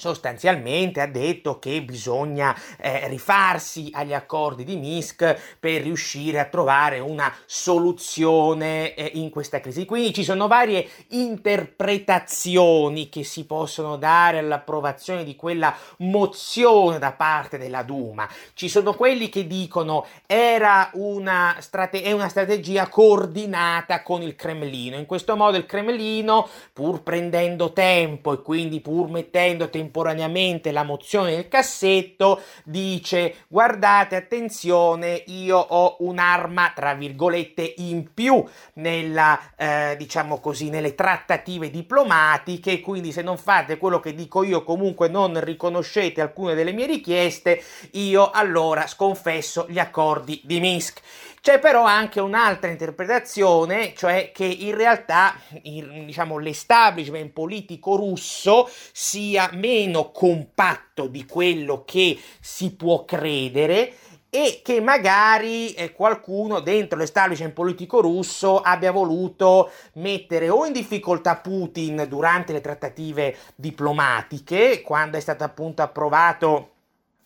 sostanzialmente 0.00 1.02
ha 1.02 1.06
detto 1.06 1.58
che 1.58 1.82
bisogna 1.82 2.56
eh, 2.78 3.06
rifarsi 3.08 3.90
agli 3.92 4.14
accordi 4.14 4.64
di 4.64 4.76
Minsk 4.76 5.58
per 5.60 5.82
riuscire 5.82 6.40
a 6.40 6.46
trovare 6.46 7.00
una 7.00 7.30
soluzione 7.44 8.94
eh, 8.94 9.10
in 9.14 9.28
questa 9.28 9.60
crisi. 9.60 9.84
Quindi 9.84 10.14
ci 10.14 10.24
sono 10.24 10.46
varie 10.46 10.88
interpretazioni 11.08 13.10
che 13.10 13.24
si 13.24 13.44
possono 13.44 13.96
dare 13.96 14.38
all'approvazione 14.38 15.22
di 15.22 15.36
quella 15.36 15.76
mozione 15.98 16.98
da 16.98 17.12
parte 17.12 17.58
della 17.58 17.82
Duma. 17.82 18.26
Ci 18.54 18.70
sono 18.70 18.94
quelli 18.94 19.28
che 19.28 19.46
dicono 19.46 20.06
era 20.26 20.88
una, 20.94 21.56
strate- 21.58 22.02
è 22.02 22.12
una 22.12 22.28
strategia 22.28 22.88
coordinata 22.88 24.02
con 24.02 24.22
il 24.22 24.34
Cremlino. 24.34 24.96
In 24.96 25.04
questo 25.04 25.36
modo 25.36 25.58
il 25.58 25.66
Cremlino, 25.66 26.48
pur 26.72 27.02
prendendo 27.02 27.74
tempo 27.74 28.32
e 28.32 28.40
quindi 28.40 28.80
pur 28.80 29.10
mettendo 29.10 29.68
tempo 29.68 29.88
temporaneamente 29.90 30.70
la 30.70 30.84
mozione 30.84 31.34
nel 31.34 31.48
cassetto, 31.48 32.40
dice 32.64 33.44
guardate 33.48 34.14
attenzione 34.14 35.24
io 35.26 35.58
ho 35.58 35.96
un'arma 36.00 36.72
tra 36.74 36.94
virgolette 36.94 37.74
in 37.78 38.14
più 38.14 38.42
nella 38.74 39.38
eh, 39.56 39.96
diciamo 39.98 40.38
così 40.38 40.70
nelle 40.70 40.94
trattative 40.94 41.70
diplomatiche 41.70 42.80
quindi 42.80 43.10
se 43.10 43.22
non 43.22 43.36
fate 43.36 43.78
quello 43.78 43.98
che 43.98 44.14
dico 44.14 44.44
io 44.44 44.62
comunque 44.62 45.08
non 45.08 45.42
riconoscete 45.42 46.20
alcune 46.20 46.54
delle 46.54 46.72
mie 46.72 46.86
richieste 46.86 47.60
io 47.92 48.30
allora 48.30 48.86
sconfesso 48.86 49.66
gli 49.68 49.78
accordi 49.78 50.40
di 50.44 50.60
Minsk 50.60 51.00
c'è 51.40 51.58
però 51.58 51.84
anche 51.84 52.20
un'altra 52.20 52.70
interpretazione, 52.70 53.94
cioè 53.96 54.30
che 54.32 54.44
in 54.44 54.74
realtà 54.74 55.34
il, 55.62 56.04
diciamo, 56.04 56.38
l'establishment 56.38 57.32
politico 57.32 57.96
russo 57.96 58.68
sia 58.92 59.48
meno 59.54 60.10
compatto 60.10 61.06
di 61.06 61.24
quello 61.24 61.84
che 61.86 62.18
si 62.40 62.74
può 62.74 63.04
credere 63.04 63.94
e 64.28 64.60
che 64.62 64.80
magari 64.80 65.72
eh, 65.72 65.92
qualcuno 65.92 66.60
dentro 66.60 66.96
l'establishment 66.98 67.52
politico 67.52 68.00
russo 68.00 68.60
abbia 68.60 68.92
voluto 68.92 69.72
mettere 69.94 70.48
o 70.48 70.64
in 70.66 70.72
difficoltà 70.72 71.36
Putin 71.36 72.06
durante 72.08 72.52
le 72.52 72.60
trattative 72.60 73.36
diplomatiche, 73.56 74.82
quando 74.82 75.16
è 75.16 75.20
stato 75.20 75.42
appunto 75.42 75.82
approvato 75.82 76.74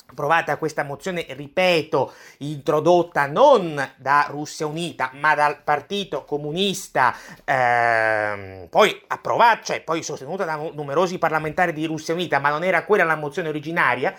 approvata 0.06 0.56
questa 0.58 0.84
mozione, 0.84 1.26
ripeto, 1.28 2.12
introdotta 2.38 3.26
non 3.26 3.92
da 3.96 4.26
Russia 4.30 4.66
Unita, 4.66 5.10
ma 5.14 5.34
dal 5.34 5.62
Partito 5.62 6.24
Comunista, 6.24 7.14
ehm, 7.44 8.68
poi 8.68 9.02
approvata, 9.08 9.62
cioè 9.62 9.80
poi 9.80 10.02
sostenuta 10.02 10.44
da 10.44 10.54
numerosi 10.72 11.18
parlamentari 11.18 11.72
di 11.72 11.84
Russia 11.86 12.14
Unita, 12.14 12.38
ma 12.38 12.50
non 12.50 12.62
era 12.62 12.84
quella 12.84 13.02
la 13.04 13.16
mozione 13.16 13.48
originaria, 13.48 14.14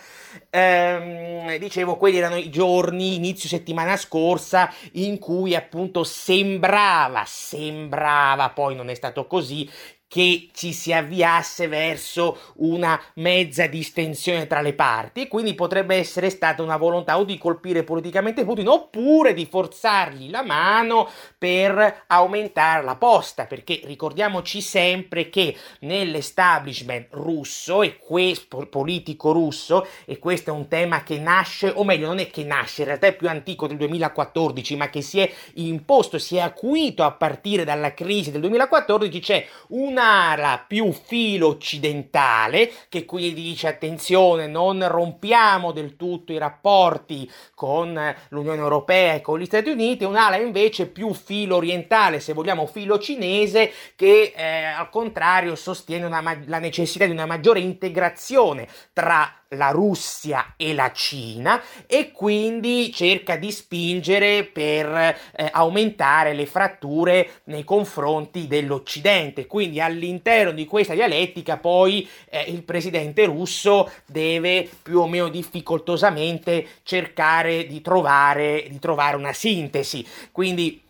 ehm, 0.50 1.56
dicevo, 1.58 1.96
quelli 1.96 2.18
erano 2.18 2.36
i 2.36 2.50
giorni, 2.50 3.16
inizio 3.16 3.48
settimana 3.48 3.96
scorsa, 3.96 4.72
in 4.94 5.18
cui 5.18 5.56
appunto 5.56 6.04
sembrava, 6.04 7.24
sembrava, 7.26 8.50
poi 8.50 8.76
non 8.76 8.90
è 8.90 8.94
stato 8.96 9.28
così, 9.28 9.70
che 10.08 10.50
ci 10.54 10.72
si 10.72 10.94
avviasse 10.94 11.68
verso 11.68 12.38
una 12.58 13.00
mezza 13.16 13.66
distensione 13.68 14.48
tra 14.48 14.62
le 14.62 14.74
parti 14.74 15.24
e 15.24 15.28
quindi 15.28 15.56
potrebbe 15.56 15.96
essere 15.96 16.30
stata 16.30 16.62
una 16.62 16.78
volontà 16.78 17.18
o 17.18 17.24
di 17.24 17.38
colpire 17.38 17.84
politicamente 17.84 18.46
Putin 18.46 18.68
oppure 18.68 19.34
di 19.34 19.46
forzargli 19.46 20.30
la 20.30 20.44
mano 20.44 21.10
per 21.38 22.04
aumentare 22.08 22.84
la 22.84 22.96
posta 22.96 23.46
perché 23.46 23.82
ricordiamoci 23.84 24.62
sempre 24.62 25.30
che 25.30 25.56
nell'establishment 25.80 27.08
russo 27.12 27.82
e 27.82 27.98
questo 27.98 28.68
politico 28.68 29.32
russo 29.32 29.88
e 30.06 30.20
questo 30.20 30.52
è 30.52 30.54
un 30.54 30.68
tema 30.68 31.04
che 31.04 31.18
nasce 31.18 31.72
o 31.76 31.84
meglio 31.84 32.08
non 32.08 32.20
è 32.20 32.30
che 32.30 32.44
nasce 32.44 32.82
in 32.82 32.88
realtà 32.88 33.08
è 33.08 33.16
più 33.16 33.28
antico 33.28 33.68
del 33.68 33.78
2014 33.78 34.76
ma 34.76 34.90
che 34.90 35.02
si 35.02 35.20
è 35.20 35.32
imposto 35.56 36.20
si 36.20 36.38
è 36.38 36.40
acuito 36.40 37.04
a 37.04 37.12
partire 37.12 37.64
dalla 37.64 37.94
crisi 37.94 38.32
del 38.32 38.42
2014 38.42 39.20
c'è 39.20 39.48
un 39.70 39.95
un'ala 39.96 40.66
più 40.68 40.92
filo 40.92 41.48
occidentale, 41.48 42.70
che 42.90 43.06
quindi 43.06 43.42
dice 43.42 43.68
attenzione, 43.68 44.46
non 44.48 44.86
rompiamo 44.86 45.72
del 45.72 45.96
tutto 45.96 46.34
i 46.34 46.38
rapporti 46.38 47.32
con 47.54 48.16
l'Unione 48.30 48.60
Europea 48.60 49.14
e 49.14 49.22
con 49.22 49.40
gli 49.40 49.46
Stati 49.46 49.70
Uniti, 49.70 50.04
un'ala 50.04 50.36
invece 50.36 50.88
più 50.88 51.14
filo 51.14 51.56
orientale, 51.56 52.20
se 52.20 52.34
vogliamo 52.34 52.66
filo 52.66 53.00
cinese, 53.00 53.72
che 53.96 54.34
eh, 54.36 54.64
al 54.66 54.90
contrario 54.90 55.56
sostiene 55.56 56.06
una, 56.06 56.22
la 56.46 56.60
necessità 56.60 57.06
di 57.06 57.12
una 57.12 57.26
maggiore 57.26 57.60
integrazione 57.62 58.68
tra 58.92 59.45
la 59.50 59.70
Russia 59.70 60.54
e 60.58 60.74
la 60.74 60.92
Cina 60.92 61.62
e 61.86 62.12
quindi 62.12 62.92
cerca 62.92 63.36
di 63.36 63.52
spingere 63.52 64.44
per 64.44 64.88
eh, 64.88 65.50
aumentare 65.52 66.34
le 66.34 66.46
fratture 66.46 67.42
nei 67.46 67.64
confronti 67.64 68.48
dell'Occidente. 68.48 69.46
Quindi 69.46 69.80
all'interno 69.80 70.52
di 70.52 70.66
questa 70.66 70.94
dialettica 70.94 71.58
poi 71.58 72.08
eh, 72.30 72.46
il 72.48 72.64
presidente 72.64 73.26
russo 73.26 73.92
deve 74.06 74.68
più 74.82 75.00
o 75.00 75.08
meno 75.08 75.30
difficoltosamente 75.30 76.66
cercare 76.84 77.68
di 77.68 77.82
trovare, 77.82 78.66
di 78.70 78.80
trovare 78.80 79.16
una 79.16 79.34
sintesi. 79.34 80.06
Quindi 80.32 80.85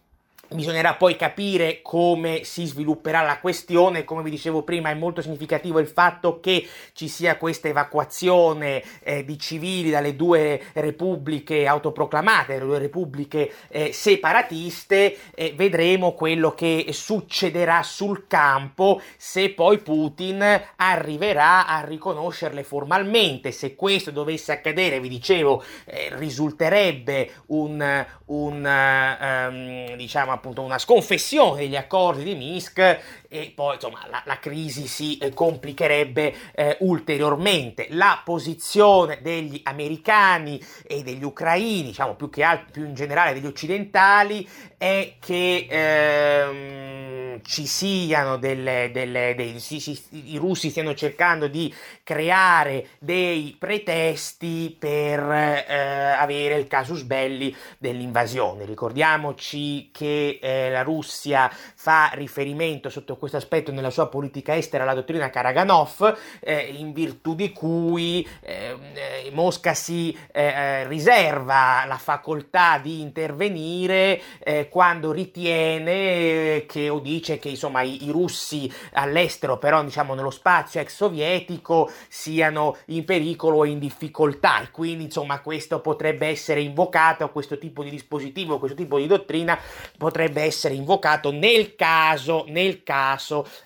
Bisognerà 0.48 0.94
poi 0.94 1.16
capire 1.16 1.82
come 1.82 2.44
si 2.44 2.66
svilupperà 2.66 3.22
la 3.22 3.40
questione, 3.40 4.04
come 4.04 4.22
vi 4.22 4.30
dicevo 4.30 4.62
prima 4.62 4.92
è 4.92 4.94
molto 4.94 5.22
significativo 5.22 5.80
il 5.80 5.88
fatto 5.88 6.40
che 6.40 6.68
ci 6.94 7.08
sia 7.08 7.38
questa 7.38 7.68
evacuazione 7.68 8.84
eh, 9.02 9.26
di 9.26 9.40
civili 9.40 9.90
dalle 9.90 10.16
due 10.16 10.62
repubbliche 10.74 11.66
autoproclamate, 11.66 12.54
le 12.54 12.60
due 12.60 12.78
repubbliche 12.78 13.52
eh, 13.70 13.92
separatiste, 13.92 15.18
eh, 15.34 15.54
vedremo 15.56 16.14
quello 16.14 16.52
che 16.54 16.90
succederà 16.92 17.82
sul 17.82 18.28
campo 18.28 19.02
se 19.18 19.50
poi 19.50 19.80
Putin 19.80 20.44
arriverà 20.76 21.66
a 21.66 21.84
riconoscerle 21.84 22.64
formalmente. 22.64 23.52
Se 23.52 23.74
questo 23.74 24.12
dovesse 24.12 24.52
accadere, 24.52 25.00
vi 25.00 25.10
dicevo, 25.10 25.64
eh, 25.86 26.10
risulterebbe 26.14 27.32
un, 27.48 28.06
un 28.26 29.16
um, 29.20 29.96
diciamo 29.96 30.34
appunto 30.36 30.62
una 30.62 30.78
sconfessione 30.78 31.62
degli 31.62 31.76
accordi 31.76 32.24
di 32.24 32.36
Minsk 32.36 33.00
e 33.42 33.52
poi 33.54 33.76
insomma 33.76 34.06
la, 34.10 34.22
la 34.26 34.40
crisi 34.40 34.88
si 34.88 35.18
eh, 35.18 35.34
complicherebbe 35.34 36.34
eh, 36.54 36.78
ulteriormente. 36.82 37.88
La 37.92 38.22
posizione 38.24 39.20
degli 39.22 39.60
americani 39.64 40.62
e 40.84 41.04
degli 41.04 41.24
ucraini, 41.24 41.84
diciamo 41.84 42.16
più 42.16 42.30
che 42.30 42.44
altro, 42.44 42.72
più 42.72 42.86
in 42.86 42.94
generale 42.94 43.34
degli 43.34 43.46
occidentali, 43.46 44.48
è 44.78 45.16
che 45.20 45.68
ehm, 45.70 47.42
ci 47.44 47.66
siano 47.66 48.38
delle, 48.38 48.90
delle 48.94 49.34
dei, 49.36 49.60
si, 49.60 49.80
si, 49.80 50.00
i 50.12 50.38
russi 50.38 50.70
stiano 50.70 50.94
cercando 50.94 51.48
di 51.48 51.74
creare 52.04 52.90
dei 53.00 53.56
pretesti 53.58 54.76
per 54.78 55.20
eh, 55.20 55.76
avere 56.18 56.56
il 56.56 56.68
casus 56.68 57.02
belli 57.04 57.56
dell'invasione. 57.78 58.66
Ricordiamoci 58.66 59.90
che 59.92 60.40
eh, 60.42 60.70
la 60.70 60.84
Russia 60.84 61.52
fa 61.52 62.12
riferimento 62.14 62.90
sotto 62.90 63.16
questo 63.16 63.25
aspetto 63.34 63.72
nella 63.72 63.90
sua 63.90 64.08
politica 64.08 64.56
estera 64.56 64.84
alla 64.84 64.94
dottrina 64.94 65.30
Karaganov, 65.30 66.18
eh, 66.40 66.74
in 66.78 66.94
virtù 66.94 67.36
di 67.36 67.52
cui 67.52 68.28
ehm, 68.42 68.80
eh, 68.94 69.30
Mosca 69.32 69.74
si 69.74 70.16
eh, 70.32 70.44
eh, 70.44 70.88
riserva 70.88 71.86
la 71.86 71.98
facoltà 71.98 72.78
di 72.78 73.02
intervenire 73.02 74.22
eh, 74.40 74.70
quando 74.70 75.12
ritiene 75.12 76.66
che 76.68 76.90
o 76.90 77.00
dice 77.00 77.40
che 77.40 77.50
insomma 77.50 77.82
i, 77.82 78.06
i, 78.06 78.12
russi 78.12 78.72
all'estero, 78.94 79.58
però 79.58 79.84
diciamo 79.84 80.14
nello 80.14 80.30
spazio 80.30 80.80
ex 80.80 80.94
sovietico, 80.94 81.92
siano 82.08 82.78
in 82.88 83.06
pericolo 83.06 83.58
o 83.58 83.66
in 83.66 83.80
difficoltà. 83.80 84.62
E 84.62 84.72
quindi 84.72 85.06
insomma 85.06 85.40
questo 85.40 85.82
potrebbe 85.82 86.28
essere 86.28 86.62
invocato, 86.62 87.30
questo 87.30 87.58
tipo 87.58 87.84
di 87.84 87.90
dispositivo, 87.90 88.60
questo 88.60 88.78
tipo 88.78 88.98
di 88.98 89.08
dottrina 89.08 89.58
potrebbe 89.98 90.42
essere 90.42 90.74
invocato 90.74 91.32
nel 91.32 91.76
caso, 91.76 92.46
nel 92.48 92.84
caso 92.84 93.15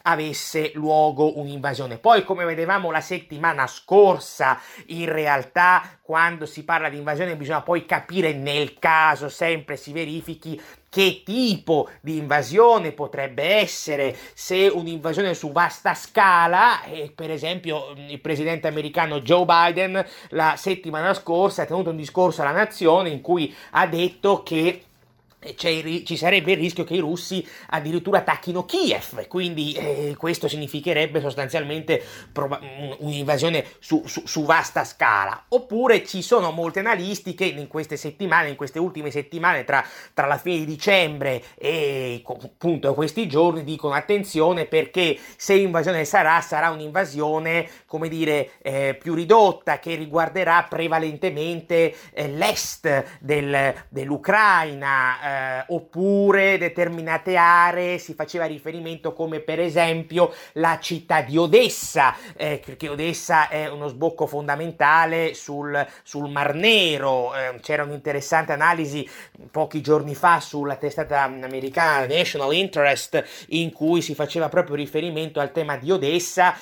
avesse 0.03 0.71
luogo 0.73 1.37
un'invasione. 1.39 1.97
Poi 1.97 2.23
come 2.23 2.45
vedevamo 2.45 2.91
la 2.91 3.01
settimana 3.01 3.67
scorsa, 3.67 4.59
in 4.87 5.11
realtà 5.11 5.97
quando 6.01 6.45
si 6.45 6.63
parla 6.63 6.89
di 6.89 6.97
invasione 6.97 7.35
bisogna 7.35 7.61
poi 7.61 7.85
capire 7.85 8.33
nel 8.33 8.79
caso 8.79 9.29
sempre 9.29 9.77
si 9.77 9.91
verifichi 9.91 10.59
che 10.89 11.21
tipo 11.23 11.87
di 12.01 12.17
invasione 12.17 12.93
potrebbe 12.93 13.43
essere, 13.43 14.17
se 14.33 14.67
un'invasione 14.67 15.35
su 15.35 15.51
vasta 15.51 15.93
scala, 15.93 16.83
e 16.83 17.11
per 17.13 17.29
esempio 17.29 17.93
il 17.95 18.19
presidente 18.19 18.67
americano 18.67 19.21
Joe 19.21 19.45
Biden 19.45 20.03
la 20.29 20.55
settimana 20.57 21.13
scorsa 21.13 21.61
ha 21.61 21.65
tenuto 21.65 21.91
un 21.91 21.95
discorso 21.95 22.41
alla 22.41 22.51
nazione 22.51 23.09
in 23.09 23.21
cui 23.21 23.55
ha 23.71 23.85
detto 23.85 24.41
che 24.41 24.85
ci 25.55 26.17
sarebbe 26.17 26.51
il 26.51 26.57
rischio 26.57 26.83
che 26.83 26.95
i 26.95 26.99
russi 26.99 27.45
addirittura 27.67 28.17
attacchino 28.19 28.65
Kiev, 28.65 29.25
quindi 29.27 29.71
eh, 29.71 30.15
questo 30.17 30.49
significherebbe 30.49 31.21
sostanzialmente 31.21 32.03
proba- 32.33 32.59
un'invasione 32.97 33.65
su, 33.79 34.03
su, 34.05 34.23
su, 34.25 34.43
vasta 34.43 34.83
scala. 34.83 35.45
Oppure 35.49 36.05
ci 36.05 36.21
sono 36.21 36.51
molti 36.51 36.79
analisti 36.79 37.35
che 37.35 37.45
in 37.45 37.67
queste 37.67 37.95
settimane, 37.95 38.49
in 38.49 38.57
queste 38.57 38.79
ultime 38.79 39.11
settimane, 39.11 39.63
tra, 39.63 39.85
tra 40.13 40.27
la 40.27 40.37
fine 40.37 40.57
di 40.57 40.65
dicembre 40.65 41.41
e 41.55 42.21
appunto 42.25 42.93
questi 42.93 43.27
giorni, 43.29 43.63
dicono 43.63 43.93
attenzione 43.93 44.65
perché 44.65 45.17
se 45.37 45.55
l'invasione 45.55 46.03
sarà, 46.03 46.41
sarà 46.41 46.69
un'invasione, 46.69 47.67
come 47.85 48.09
dire, 48.09 48.51
eh, 48.61 48.97
più 48.99 49.13
ridotta, 49.13 49.79
che 49.79 49.95
riguarderà 49.95 50.63
prevalentemente 50.69 51.95
eh, 52.11 52.27
l'est 52.27 53.19
del, 53.21 53.73
dell'Ucraina 53.87 55.27
eh, 55.29 55.63
oppure 55.67 56.57
determinate 56.57 57.35
aree, 57.35 57.97
si 57.97 58.13
faceva 58.13 58.45
riferimento 58.45 59.13
come 59.13 59.39
per 59.39 59.59
esempio 59.59 60.33
la 60.53 60.79
città 60.81 61.21
di 61.21 61.37
Odessa, 61.37 62.15
eh, 62.35 62.59
che 62.77 62.89
Odessa 62.89 63.47
è 63.49 63.69
uno 63.69 63.87
sbocco 63.87 64.25
fondamentale 64.25 65.33
sul, 65.33 65.85
sul 66.03 66.29
Mar 66.29 66.53
Nero, 66.53 67.35
eh, 67.35 67.59
c'era 67.61 67.83
un'interessante 67.83 68.51
analisi 68.51 69.07
pochi 69.51 69.81
giorni 69.81 70.15
fa 70.15 70.39
sulla 70.39 70.75
testata 70.75 71.23
americana 71.23 72.05
National 72.05 72.53
Interest 72.53 73.23
in 73.49 73.71
cui 73.71 74.01
si 74.01 74.15
faceva 74.15 74.49
proprio 74.49 74.75
riferimento 74.75 75.39
al 75.39 75.51
tema 75.51 75.77
di 75.77 75.91
Odessa, 75.91 76.55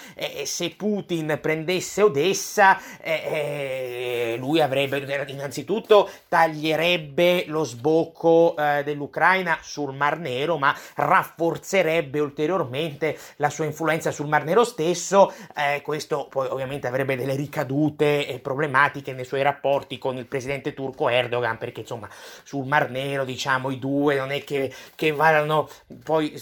se 0.44 0.70
Putin 0.76 1.40
prendesse 1.42 2.02
Odessa 2.02 2.80
eh, 3.02 4.34
eh, 4.34 4.36
lui 4.38 4.62
avrebbe 4.62 5.26
innanzitutto 5.28 6.10
taglierebbe 6.28 7.46
lo 7.48 7.64
sbocco 7.64 8.56
eh, 8.58 8.84
dell'Ucraina 8.84 9.60
sul 9.62 9.94
Mar 9.94 10.18
Nero, 10.20 10.58
ma 10.58 10.76
rafforzerebbe 10.96 12.20
ulteriormente 12.20 13.18
la 13.38 13.50
sua 13.50 13.66
influenza 13.66 14.12
sul 14.12 14.28
Mar 14.28 14.44
Nero 14.44 14.64
stesso. 14.64 15.34
Eh, 15.56 15.82
questo 15.82 16.28
poi 16.30 16.48
ovviamente 16.48 16.88
avrebbe 16.88 17.16
delle 17.16 17.36
ricadute 17.36 18.28
e 18.28 18.40
problematiche 18.40 19.14
nei 19.14 19.26
suoi 19.26 19.42
rapporti 19.42 19.98
con 19.98 20.18
il 20.18 20.26
presidente 20.26 20.74
turco 20.74 21.10
Erdogan, 21.10 21.58
perché 21.58 21.82
insomma 21.82 22.10
sul 22.44 22.66
Mar 22.66 22.90
Nero 22.90 23.24
diciamo 23.24 23.70
i 23.70 23.80
due 23.80 24.16
non 24.16 24.32
è 24.32 24.44
che, 24.44 24.74
che 24.96 25.12
vadano 25.12 25.70
poi 26.04 26.34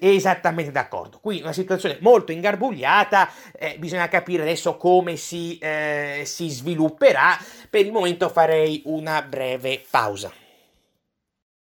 esattamente 0.00 0.70
d'accordo. 0.70 1.18
Qui 1.20 1.40
una 1.40 1.52
situazione 1.52 1.98
molto 2.00 2.32
ingarbugliata, 2.32 3.28
eh, 3.52 3.76
bisogna 3.78 4.08
capire 4.08 4.42
adesso 4.42 4.76
come 4.76 5.16
si, 5.16 5.58
eh, 5.58 6.22
si 6.24 6.48
svilupperà. 6.48 7.38
Per 7.68 7.84
il 7.84 7.92
momento 7.92 8.28
farei 8.28 8.82
una 8.86 9.22
breve 9.22 9.82
pausa. 9.90 10.39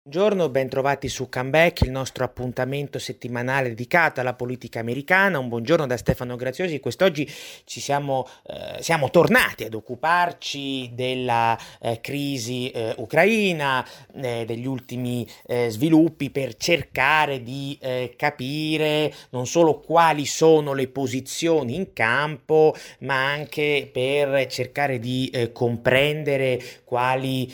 Buongiorno, 0.05 0.49
bentrovati 0.49 1.07
su 1.07 1.29
Comeback, 1.29 1.83
il 1.83 1.91
nostro 1.91 2.25
appuntamento 2.25 2.99
settimanale 2.99 3.69
dedicato 3.69 4.19
alla 4.19 4.33
politica 4.33 4.81
americana. 4.81 5.39
Un 5.39 5.47
buongiorno 5.47 5.87
da 5.87 5.95
Stefano 5.95 6.35
Graziosi. 6.35 6.81
Quest'oggi 6.81 7.25
siamo, 7.63 8.27
eh, 8.45 8.83
siamo 8.83 9.09
tornati 9.09 9.63
ad 9.63 9.73
occuparci 9.73 10.91
della 10.93 11.57
eh, 11.79 12.01
crisi 12.01 12.69
eh, 12.71 12.93
ucraina, 12.97 13.87
eh, 14.15 14.43
degli 14.45 14.65
ultimi 14.65 15.25
eh, 15.45 15.69
sviluppi 15.69 16.31
per 16.31 16.57
cercare 16.57 17.41
di 17.41 17.77
eh, 17.79 18.13
capire 18.17 19.13
non 19.29 19.47
solo 19.47 19.79
quali 19.79 20.25
sono 20.25 20.73
le 20.73 20.89
posizioni 20.89 21.75
in 21.75 21.93
campo, 21.93 22.75
ma 22.99 23.31
anche 23.31 23.89
per 23.89 24.47
cercare 24.47 24.99
di 24.99 25.51
comprendere 25.53 26.61
quali 26.83 27.51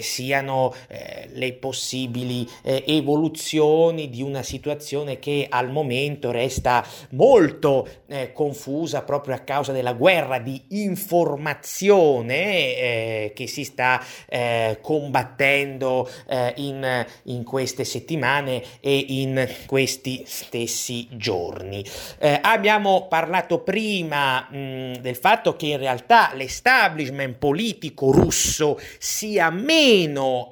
siano 0.00 0.74
le 0.88 1.52
possibilità 1.52 1.80
possibili 1.82 2.48
eh, 2.62 2.84
evoluzioni 2.86 4.08
di 4.08 4.22
una 4.22 4.44
situazione 4.44 5.18
che 5.18 5.48
al 5.50 5.72
momento 5.72 6.30
resta 6.30 6.86
molto 7.10 7.88
eh, 8.06 8.32
confusa 8.32 9.02
proprio 9.02 9.34
a 9.34 9.38
causa 9.38 9.72
della 9.72 9.94
guerra 9.94 10.38
di 10.38 10.62
informazione 10.68 12.36
eh, 12.36 13.32
che 13.34 13.48
si 13.48 13.64
sta 13.64 14.00
eh, 14.28 14.78
combattendo 14.80 16.08
eh, 16.28 16.52
in, 16.58 17.04
in, 17.24 17.42
queste 17.42 17.82
settimane 17.82 18.62
e 18.78 19.04
in 19.08 19.48
questi 19.66 20.22
stessi 20.24 21.08
giorni. 21.10 21.84
Eh, 22.18 22.38
abbiamo 22.40 23.08
parlato 23.08 23.58
prima 23.58 24.46
mh, 24.48 24.98
del 25.00 25.16
fatto 25.16 25.56
che 25.56 25.66
in 25.66 25.78
realtà 25.78 26.30
l'establishment 26.34 27.38
politico 27.38 28.12
russo 28.12 28.78
sia 28.98 29.50
meno 29.50 30.48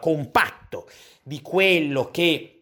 compatto 0.00 0.43
impatto 0.44 0.88
di 1.22 1.40
quello 1.40 2.10
che 2.10 2.53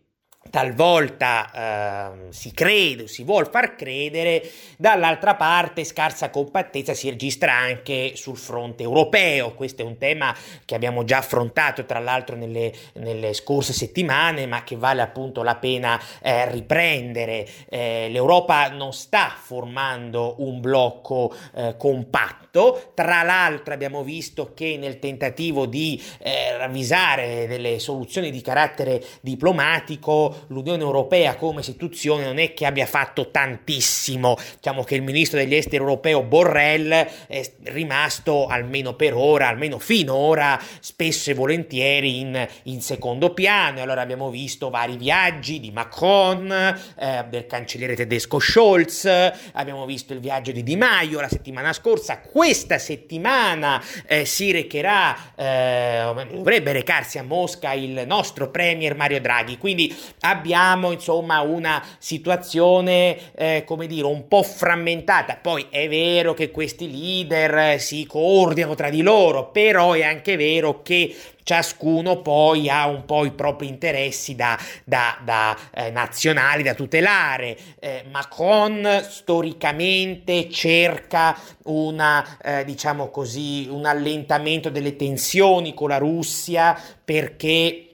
talvolta 0.53 2.11
eh, 2.21 2.31
si 2.31 2.53
crede 2.53 3.07
si 3.07 3.25
vuol 3.25 3.49
far 3.51 3.75
credere, 3.75 4.43
dall'altra 4.77 5.35
parte 5.35 5.83
scarsa 5.83 6.29
compattezza 6.29 6.93
si 6.93 7.09
registra 7.09 7.55
anche 7.55 8.13
sul 8.17 8.37
fronte 8.37 8.83
europeo. 8.83 9.55
Questo 9.55 9.81
è 9.81 9.85
un 9.85 9.97
tema 9.97 10.37
che 10.67 10.75
abbiamo 10.75 11.05
già 11.05 11.19
affrontato 11.19 11.87
tra 11.87 12.01
l'altro 12.01 12.37
nelle, 12.37 12.71
nelle 12.95 13.33
scorse 13.33 13.73
settimane, 13.73 14.47
ma 14.47 14.63
che 14.63 14.77
vale 14.77 15.01
appunto 15.01 15.43
la 15.43 15.57
pena 15.57 15.99
eh, 16.21 16.51
riprendere. 16.51 17.49
Eh, 17.71 18.09
L'Europa 18.11 18.69
non 18.69 18.93
sta 18.93 19.35
formando 19.35 20.35
un 20.39 20.61
blocco 20.61 21.35
eh, 21.55 21.77
compatto, 21.79 22.93
tra 22.95 23.23
l'altro 23.23 23.73
abbiamo 23.73 24.03
visto 24.03 24.53
che 24.53 24.77
nel 24.77 24.99
tentativo 24.99 25.65
di 25.65 26.03
eh, 26.19 26.57
ravvisare 26.59 27.47
delle 27.47 27.79
soluzioni 27.79 28.31
di 28.31 28.43
carattere 28.43 29.03
diplomatico 29.23 30.42
l'Unione 30.49 30.83
Europea 30.83 31.37
come 31.37 31.61
istituzione 31.61 32.25
non 32.25 32.39
è 32.39 32.55
che 32.55 32.67
abbia 32.67 32.87
fatto 32.87 33.31
tantissimo. 33.31 34.37
Diciamo 34.57 34.85
che 34.85 34.95
il 34.95 35.03
ministro 35.03 35.39
degli 35.39 35.55
esteri 35.55 35.77
europeo 35.77 36.23
Borrell 36.23 36.91
è 37.27 37.53
rimasto 37.65 38.47
almeno 38.47 38.95
per 38.95 39.15
ora, 39.15 39.49
almeno 39.49 39.79
finora, 39.79 40.61
spesso 40.81 41.31
e 41.31 41.35
volentieri 41.35 42.21
in, 42.21 42.49
in 42.65 42.81
secondo 42.81 43.33
piano. 43.33 43.81
Allora 43.81 44.01
abbiamo 44.01 44.31
visto 44.31 44.71
vari 44.71 44.97
viaggi 44.97 45.61
di 45.61 45.71
Macron, 45.71 46.51
eh, 46.51 47.25
del 47.29 47.47
cancelliere 47.47 47.95
tedesco 47.95 48.39
Scholz, 48.39 49.05
abbiamo 49.53 49.85
visto 49.87 50.13
il 50.13 50.21
viaggio 50.21 50.53
di 50.53 50.63
Di 50.63 50.77
Maio 50.77 51.21
la 51.21 51.29
settimana 51.29 51.73
scorsa. 51.73 52.21
Questa 52.21 52.79
settimana 52.79 53.83
eh, 54.07 54.25
si 54.25 54.51
recherà, 54.53 55.17
eh, 55.35 56.27
dovrebbe 56.31 56.73
recarsi 56.73 57.19
a 57.19 57.23
Mosca 57.23 57.73
il 57.73 58.05
nostro 58.07 58.51
premier 58.51 58.95
Mario 58.95 59.21
Draghi. 59.21 59.59
Quindi 59.59 59.95
abbiamo 60.33 60.91
insomma 60.93 61.41
una 61.41 61.83
situazione 61.99 63.33
eh, 63.35 63.63
come 63.65 63.87
dire 63.87 64.07
un 64.07 64.27
po' 64.29 64.43
frammentata 64.43 65.37
poi 65.37 65.67
è 65.71 65.89
vero 65.89 66.35
che 66.35 66.51
questi 66.51 66.91
leader 66.91 67.81
si 67.81 68.07
coordinano 68.07 68.75
tra 68.75 68.91
di 68.91 69.03
loro 69.03 69.51
però 69.51 69.93
è 69.93 70.03
anche 70.03 70.37
vero 70.37 70.83
che 70.83 71.15
ciascuno 71.43 72.21
poi 72.21 72.69
ha 72.69 72.87
un 72.87 73.05
po' 73.05 73.25
i 73.25 73.33
propri 73.33 73.69
interessi 73.69 74.35
da, 74.35 74.59
da, 74.85 75.19
da 75.25 75.57
eh, 75.75 75.91
nazionali 75.91 76.63
da 76.63 76.75
tutelare. 76.75 77.57
Eh, 77.79 78.05
Macron 78.11 79.05
storicamente 79.09 80.49
cerca 80.49 81.37
una, 81.65 82.39
eh, 82.43 82.65
diciamo 82.65 83.09
così, 83.09 83.67
un 83.71 83.87
allentamento 83.87 84.71
delle 84.71 84.97
tensioni 84.97 85.75
con 85.75 85.89
la 85.89 85.99
Russia 85.99 86.79
perché 87.05 87.92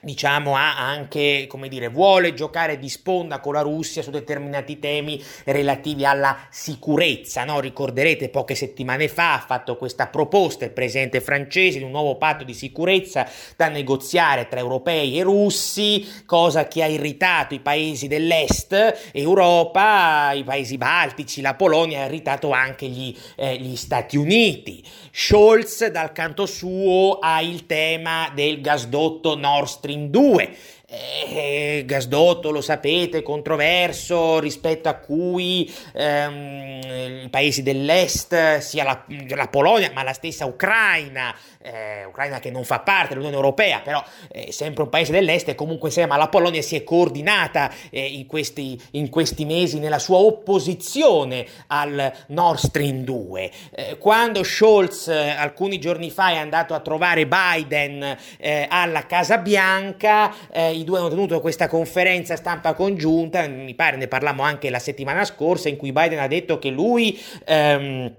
diciamo, 0.00 0.56
ha 0.56 0.78
anche, 0.78 1.46
come 1.46 1.68
dire, 1.68 1.88
vuole 1.88 2.32
giocare 2.32 2.78
di 2.78 2.88
sponda 2.88 3.40
con 3.40 3.52
la 3.52 3.60
Russia 3.60 4.02
su 4.02 4.10
determinati 4.10 4.78
temi 4.78 5.22
relativi 5.44 6.04
alla 6.06 6.46
sicurezza, 6.50 7.44
no? 7.44 7.60
Ricorderete 7.60 8.30
poche 8.30 8.54
settimane 8.54 9.08
fa 9.08 9.34
ha 9.34 9.38
fatto 9.38 9.76
questa 9.76 10.06
proposta 10.06 10.64
il 10.64 10.70
presidente 10.70 11.20
francese 11.20 11.78
di 11.78 11.84
un 11.84 11.90
nuovo 11.90 12.16
patto 12.16 12.44
di 12.44 12.54
sicurezza 12.54 13.28
da 13.56 13.68
negoziare 13.68 14.48
tra 14.48 14.58
europei 14.58 15.18
e 15.18 15.22
russi, 15.22 16.06
cosa 16.24 16.66
che 16.66 16.82
ha 16.82 16.86
irritato 16.86 17.54
i 17.54 17.60
paesi 17.60 18.08
dell'est 18.08 19.10
Europa, 19.12 20.32
i 20.32 20.44
paesi 20.44 20.78
baltici, 20.78 21.40
la 21.40 21.54
Polonia, 21.54 22.02
ha 22.02 22.06
irritato 22.06 22.50
anche 22.52 22.86
gli, 22.86 23.14
eh, 23.36 23.56
gli 23.56 23.76
Stati 23.76 24.16
Uniti. 24.16 24.82
Scholz 25.10 25.86
dal 25.88 26.12
canto 26.12 26.46
suo 26.46 27.18
ha 27.18 27.42
il 27.42 27.66
tema 27.66 28.30
del 28.34 28.60
gasdotto 28.60 29.36
Nord 29.36 29.66
Stream 29.66 29.89
Stream 29.90 30.08
2 30.08 30.56
eh, 30.92 31.84
gasdotto, 31.86 32.50
lo 32.50 32.60
sapete, 32.60 33.22
controverso 33.22 34.40
rispetto 34.40 34.88
a 34.88 34.94
cui 34.94 35.72
ehm, 35.94 37.24
i 37.24 37.28
paesi 37.30 37.62
dell'est, 37.62 38.58
sia 38.58 38.84
la, 38.84 39.04
la, 39.28 39.46
Polonia 39.46 39.92
ma 39.92 40.02
la 40.02 40.12
stessa 40.12 40.46
Ucraina, 40.46 41.34
eh, 41.62 42.04
Ucraina 42.06 42.38
che 42.40 42.50
non 42.50 42.64
fa 42.64 42.80
parte 42.80 43.08
dell'Unione 43.10 43.36
Europea, 43.36 43.80
però 43.80 44.02
è 44.30 44.50
sempre 44.50 44.84
un 44.84 44.88
paese 44.88 45.12
dell'est 45.12 45.48
e 45.48 45.54
comunque 45.54 45.90
sia, 45.90 46.06
ma 46.06 46.16
la 46.16 46.28
Polonia 46.28 46.62
si 46.62 46.76
è 46.76 46.84
coordinata 46.84 47.70
eh, 47.90 48.04
in, 48.04 48.26
questi, 48.26 48.80
in, 48.92 49.08
questi, 49.10 49.44
mesi 49.44 49.78
nella 49.78 49.98
sua 49.98 50.18
opposizione 50.18 51.46
al 51.68 52.12
Nord 52.28 52.58
Stream 52.58 53.04
2. 53.04 53.50
Eh, 53.70 53.98
quando 53.98 54.42
Scholz 54.42 55.08
eh, 55.08 55.30
alcuni 55.30 55.78
giorni 55.78 56.10
fa 56.10 56.30
è 56.30 56.36
andato 56.36 56.74
a 56.74 56.80
trovare 56.80 57.26
Biden 57.26 58.16
eh, 58.38 58.66
alla 58.68 59.06
Casa 59.06 59.38
Bianca, 59.38 60.32
i 60.72 60.84
due 60.84 60.98
hanno 60.98 61.08
tenuto 61.08 61.40
questa 61.40 61.68
conferenza 61.68 62.36
stampa 62.36 62.74
congiunta, 62.74 63.46
mi 63.46 63.74
pare 63.74 63.96
ne 63.96 64.08
parlammo 64.08 64.42
anche 64.42 64.70
la 64.70 64.78
settimana 64.78 65.24
scorsa, 65.24 65.68
in 65.68 65.76
cui 65.76 65.92
Biden 65.92 66.18
ha 66.18 66.26
detto 66.26 66.58
che 66.58 66.70
lui... 66.70 67.20
Ehm, 67.44 68.14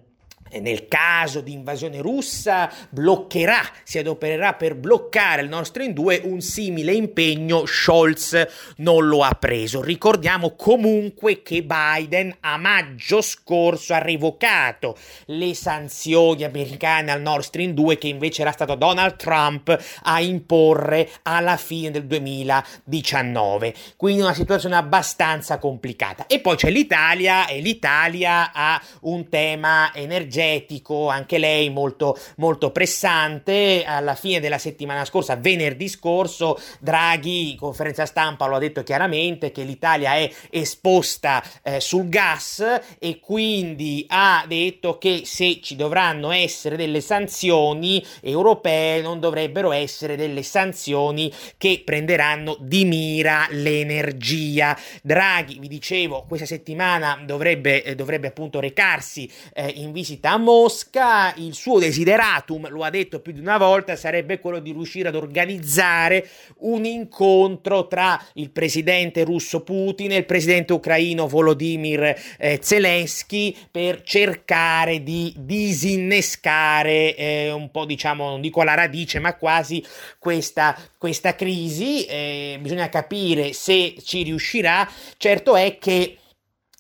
nel 0.60 0.88
caso 0.88 1.40
di 1.42 1.54
invasione 1.54 2.02
russa 2.02 2.70
bloccherà, 2.90 3.62
si 3.84 3.98
adopererà 3.98 4.54
per 4.54 4.76
bloccare 4.76 5.42
il 5.42 5.50
Nord 5.50 5.66
Stream 5.66 5.94
2, 5.94 6.22
un 6.26 6.42
simile 6.42 6.94
impegno 6.94 7.66
Scholz 7.66 8.48
non 8.78 9.08
lo 9.08 9.24
ha 9.24 9.32
preso. 9.32 9.82
Ricordiamo 9.82 10.56
comunque 10.56 11.42
che 11.42 11.64
Biden 11.64 12.36
a 12.42 12.58
maggio 12.58 13.22
scorso 13.22 13.94
ha 13.94 14.00
revocato 14.00 14.98
le 15.28 15.54
sanzioni 15.54 16.44
americane 16.44 17.12
al 17.12 17.22
Nord 17.22 17.44
Stream 17.44 17.72
2 17.72 17.98
che 17.98 18.08
invece 18.08 18.42
era 18.42 18.52
stato 18.52 18.76
Donald 18.76 19.16
Trump 19.16 19.78
a 20.04 20.20
imporre 20.20 21.10
alla 21.24 21.58
fine 21.58 21.92
del 21.92 22.06
2019. 22.06 23.74
Quindi 23.96 24.22
una 24.22 24.34
situazione 24.34 24.76
abbastanza 24.76 25.58
complicata. 25.60 26.26
E 26.28 26.40
poi 26.40 26.56
c'è 26.56 26.70
l'Italia 26.70 27.48
e 27.48 27.62
l'Italia 27.62 28.52
ha 28.52 28.82
un 29.02 29.30
tema 29.30 29.94
energetico 29.94 30.40
energetico, 30.42 31.08
anche 31.08 31.38
lei 31.38 31.70
molto, 31.70 32.18
molto 32.38 32.72
pressante. 32.72 33.84
Alla 33.86 34.16
fine 34.16 34.40
della 34.40 34.58
settimana 34.58 35.06
scorsa, 35.06 35.36
venerdì 35.36 35.88
scorso, 35.88 36.60
Draghi, 36.80 37.52
in 37.52 37.58
conferenza 37.58 38.06
stampa, 38.06 38.48
lo 38.48 38.56
ha 38.56 38.60
detto 38.60 38.84
chiaramente 38.84 39.52
che 39.52 39.64
l'Italia 39.64 40.16
è 40.16 40.30
esposta 40.50 41.44
eh, 41.64 41.80
sul 41.80 42.10
gas 42.10 42.64
e 43.00 43.20
quindi 43.20 44.06
ha 44.10 44.44
detto 44.48 44.98
che 44.98 45.22
se 45.26 45.60
ci 45.62 45.76
dovranno 45.76 46.32
essere 46.32 46.76
delle 46.76 47.02
sanzioni 47.02 48.04
europee 48.22 49.02
non 49.02 49.20
dovrebbero 49.20 49.72
essere 49.72 50.16
delle 50.16 50.44
sanzioni 50.44 51.32
che 51.58 51.82
prenderanno 51.86 52.58
di 52.60 52.86
mira 52.86 53.48
l'energia. 53.50 54.78
Draghi, 55.02 55.60
vi 55.60 55.68
dicevo, 55.68 56.26
questa 56.28 56.46
settimana 56.46 57.22
dovrebbe, 57.26 57.84
eh, 57.84 57.96
dovrebbe 57.96 58.28
appunto 58.28 58.60
recarsi 58.60 59.30
eh, 59.54 59.68
in 59.76 59.92
visita 59.92 60.31
a 60.32 60.38
Mosca. 60.38 61.34
Il 61.36 61.54
suo 61.54 61.80
desideratum, 61.80 62.70
lo 62.70 62.84
ha 62.84 62.90
detto 62.90 63.20
più 63.20 63.34
di 63.34 63.40
una 63.40 63.58
volta, 63.58 63.96
sarebbe 63.98 64.40
quello 64.40 64.60
di 64.60 64.72
riuscire 64.72 65.10
ad 65.10 65.16
organizzare 65.16 66.28
un 66.60 66.86
incontro 66.86 67.88
tra 67.88 68.22
il 68.34 68.50
presidente 68.52 69.24
russo 69.26 69.62
Putin 69.62 70.12
e 70.12 70.18
il 70.18 70.26
presidente 70.26 70.72
ucraino 70.72 71.28
Volodymyr 71.28 72.16
eh, 72.38 72.60
Zelensky 72.62 73.56
per 73.70 74.04
cercare 74.04 75.04
di 75.04 75.34
disinnescare 75.38 77.16
eh, 77.16 77.52
un 77.52 77.70
po', 77.70 77.86
diciamo, 77.86 78.30
non 78.30 78.42
dico 78.42 78.62
alla 78.62 78.74
radice, 78.74 79.20
ma 79.20 79.36
quasi 79.36 79.84
questa, 80.18 80.78
questa 80.98 81.36
crisi. 81.36 82.06
Eh, 82.06 82.58
bisogna 82.62 82.88
capire 82.88 83.52
se 83.52 83.96
ci 84.02 84.24
riuscirà. 84.24 84.90
Certo 85.18 85.58
è 85.58 85.78
che 85.78 86.16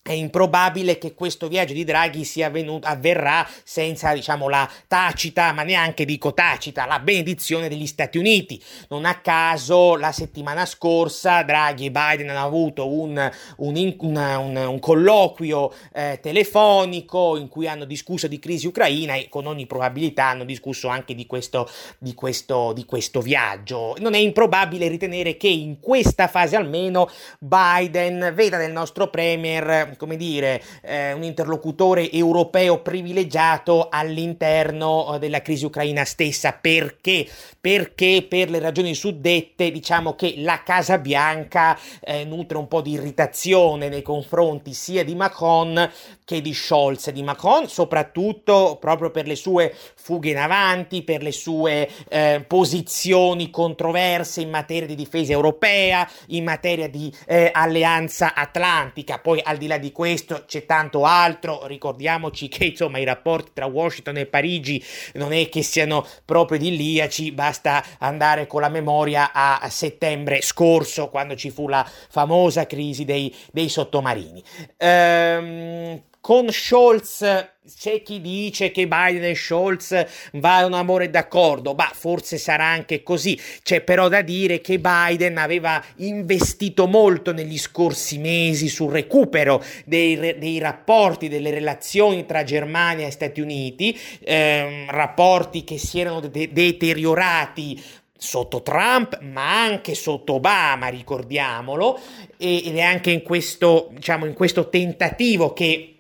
è 0.04 0.14
improbabile 0.14 0.98
che 0.98 1.14
questo 1.14 1.48
viaggio 1.48 1.74
di 1.74 1.84
Draghi 1.84 2.24
sia 2.24 2.48
avvenuto, 2.48 2.88
avverrà 2.88 3.48
senza, 3.64 4.14
diciamo, 4.14 4.50
la 4.50 4.68
tacita, 4.88 5.54
ma 5.54 5.62
neanche 5.62 6.06
dico 6.06 6.34
tacita, 6.34 6.88
la 6.88 7.00
benedizione 7.00 7.70
degli 7.70 7.86
Stati 7.86 8.18
Uniti. 8.18 8.62
Non 8.90 9.06
a 9.06 9.20
caso 9.20 9.96
la 9.96 10.12
settimana 10.12 10.66
scorsa 10.66 11.44
Draghi 11.44 11.86
e 11.86 11.92
Biden 11.92 12.30
hanno 12.30 12.46
avuto 12.46 12.92
un, 12.92 13.32
un, 13.58 13.96
una, 14.00 14.40
un, 14.40 14.56
un 14.56 14.80
colloquio 14.80 15.72
eh, 15.94 16.18
telefonico 16.20 17.38
in 17.38 17.48
cui 17.48 17.68
hanno 17.68 17.86
discusso 17.86 18.28
di 18.28 18.40
crisi 18.40 18.66
ucraina 18.66 19.14
e 19.14 19.30
con 19.30 19.46
ogni 19.46 19.68
probabilità 19.68 20.26
hanno 20.26 20.46
discusso 20.46 20.88
anche 20.88 21.14
di 21.14 21.28
questo, 21.28 21.70
di 22.00 22.16
questo, 22.16 22.74
di 22.74 22.86
questo 22.86 23.22
viaggio. 23.22 23.96
Non 24.00 24.16
è 24.16 24.20
improbabile 24.20 24.88
ritenere 24.88 25.38
che 25.38 25.48
in 25.48 25.80
questa 25.80 26.28
fase 26.28 26.56
almeno 26.56 27.08
Biden 27.38 28.32
veda 28.34 28.58
nel 28.58 28.72
nostro 28.72 29.08
Premier 29.08 29.90
come 29.98 30.18
dire, 30.18 30.62
eh, 30.82 31.14
un 31.14 31.24
interlocutore 31.24 32.12
europeo 32.12 32.80
privilegiato 32.80 33.88
all'interno 33.90 35.16
eh, 35.16 35.20
della 35.20 35.42
crisi 35.42 35.66
ucraina 35.66 36.06
stessa. 36.06 36.54
Perché? 36.54 37.28
Perché 37.60 38.26
per 38.28 38.50
le 38.50 38.60
ragioni 38.60 38.94
suddette 38.94 39.72
diciamo 39.72 40.16
che 40.16 40.36
la 40.38 40.64
Casa 40.64 40.98
Bianca 40.98 41.78
eh, 42.02 42.24
nutre 42.26 42.58
un 42.58 42.68
po' 42.68 42.82
di 42.82 42.92
irritazione 42.92 43.90
nei 43.90 44.02
confronti 44.02 44.74
sia 44.74 45.04
di 45.04 45.16
Macron 45.16 45.90
che 46.26 46.42
di 46.42 46.54
Scholz. 46.54 47.12
Di 47.12 47.24
Macron 47.24 47.68
soprattutto 47.68 48.78
proprio 48.80 49.12
per 49.12 49.28
le 49.28 49.36
sue 49.36 49.74
fughe 50.02 50.32
in 50.32 50.38
avanti, 50.38 51.04
per 51.04 51.22
le 51.22 51.32
sue 51.32 51.88
eh, 52.10 52.44
posizioni 52.48 53.52
controverse 53.52 54.42
in 54.42 54.50
materia 54.50 54.88
di 54.88 54.96
difesa 54.96 55.32
europea, 55.32 56.10
in 56.28 56.44
materia 56.44 56.90
di 56.90 57.14
eh, 57.28 57.52
alleanza 57.54 58.34
atlantica. 58.34 59.20
Poi 59.20 59.40
al 59.44 59.58
di 59.58 59.68
là 59.68 59.78
di 59.78 59.92
questo 59.92 60.46
c'è 60.48 60.66
tanto 60.66 61.06
altro, 61.06 61.68
ricordiamoci 61.68 62.48
che 62.48 62.66
insomma 62.66 62.98
i 62.98 63.04
rapporti 63.04 63.52
tra 63.54 63.66
Washington 63.66 64.18
e 64.18 64.26
Parigi 64.26 64.84
non 65.14 65.34
è 65.34 65.48
che 65.50 65.62
siano 65.62 66.06
proprio 66.26 66.58
idilliaci, 66.58 67.32
basta 67.32 67.84
andare 68.00 68.48
con 68.48 68.62
la 68.62 68.70
memoria 68.70 69.32
a, 69.32 69.60
settembre 69.70 70.42
scorso 70.42 71.10
quando 71.10 71.36
ci 71.36 71.52
fu 71.52 71.68
la 71.68 71.88
famosa 72.10 72.66
crisi 72.66 73.06
dei, 73.06 73.34
dei 73.52 73.70
sottomarini. 73.70 74.44
Ehm, 74.78 76.02
con 76.22 76.52
Scholz 76.52 77.50
c'è 77.78 78.04
chi 78.04 78.22
dice 78.22 78.72
che 78.72 78.88
Biden 78.88 79.24
e 79.24 79.36
Scholz 79.36 80.06
vanno 80.34 80.76
amore 80.76 81.10
d'accordo, 81.10 81.74
ma 81.74 81.90
forse 81.94 82.38
sarà 82.38 82.66
anche 82.66 83.02
così. 83.02 83.40
C'è 83.64 83.82
però 83.82 84.08
da 84.08 84.22
dire 84.22 84.62
che 84.62 84.80
Biden 84.80 85.38
aveva 85.38 85.84
investito 85.98 86.88
molto 86.88 87.34
negli 87.34 87.58
scorsi 87.58 88.20
mesi 88.20 88.68
sul 88.68 88.92
recupero 88.92 89.64
dei, 89.86 90.38
dei 90.38 90.60
rapporti, 90.60 91.28
delle 91.28 91.50
relazioni 91.50 92.26
tra 92.28 92.44
Germania 92.44 93.08
e 93.08 93.12
Stati 93.12 93.42
Uniti, 93.42 94.00
ehm, 94.24 94.92
rapporti 94.92 95.64
che 95.64 95.80
si 95.80 96.00
erano 96.00 96.20
de- 96.20 96.50
deteriorati 96.52 97.82
sotto 98.16 98.62
Trump, 98.62 99.20
ma 99.22 99.64
anche 99.64 99.96
sotto 99.96 100.34
Obama, 100.34 100.88
ricordiamolo, 100.90 102.00
ed 102.38 102.76
è 102.76 102.82
anche 102.82 103.10
in 103.10 103.24
questo, 103.24 103.90
diciamo, 103.92 104.28
in 104.28 104.34
questo 104.34 104.70
tentativo 104.70 105.54
che 105.54 105.96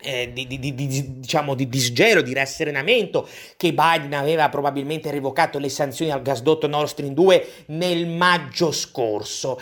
eh, 0.00 0.30
di, 0.32 0.46
di, 0.46 0.58
di, 0.58 1.18
diciamo 1.20 1.54
di 1.54 1.68
disgelo, 1.68 2.22
di 2.22 2.34
rasserenamento 2.34 3.28
che 3.56 3.72
Biden 3.72 4.14
aveva 4.14 4.48
probabilmente 4.48 5.10
revocato 5.10 5.58
le 5.58 5.68
sanzioni 5.68 6.10
al 6.10 6.22
gasdotto 6.22 6.66
Nord 6.66 6.88
Stream 6.88 7.14
2 7.14 7.48
nel 7.66 8.06
maggio 8.06 8.72
scorso. 8.72 9.58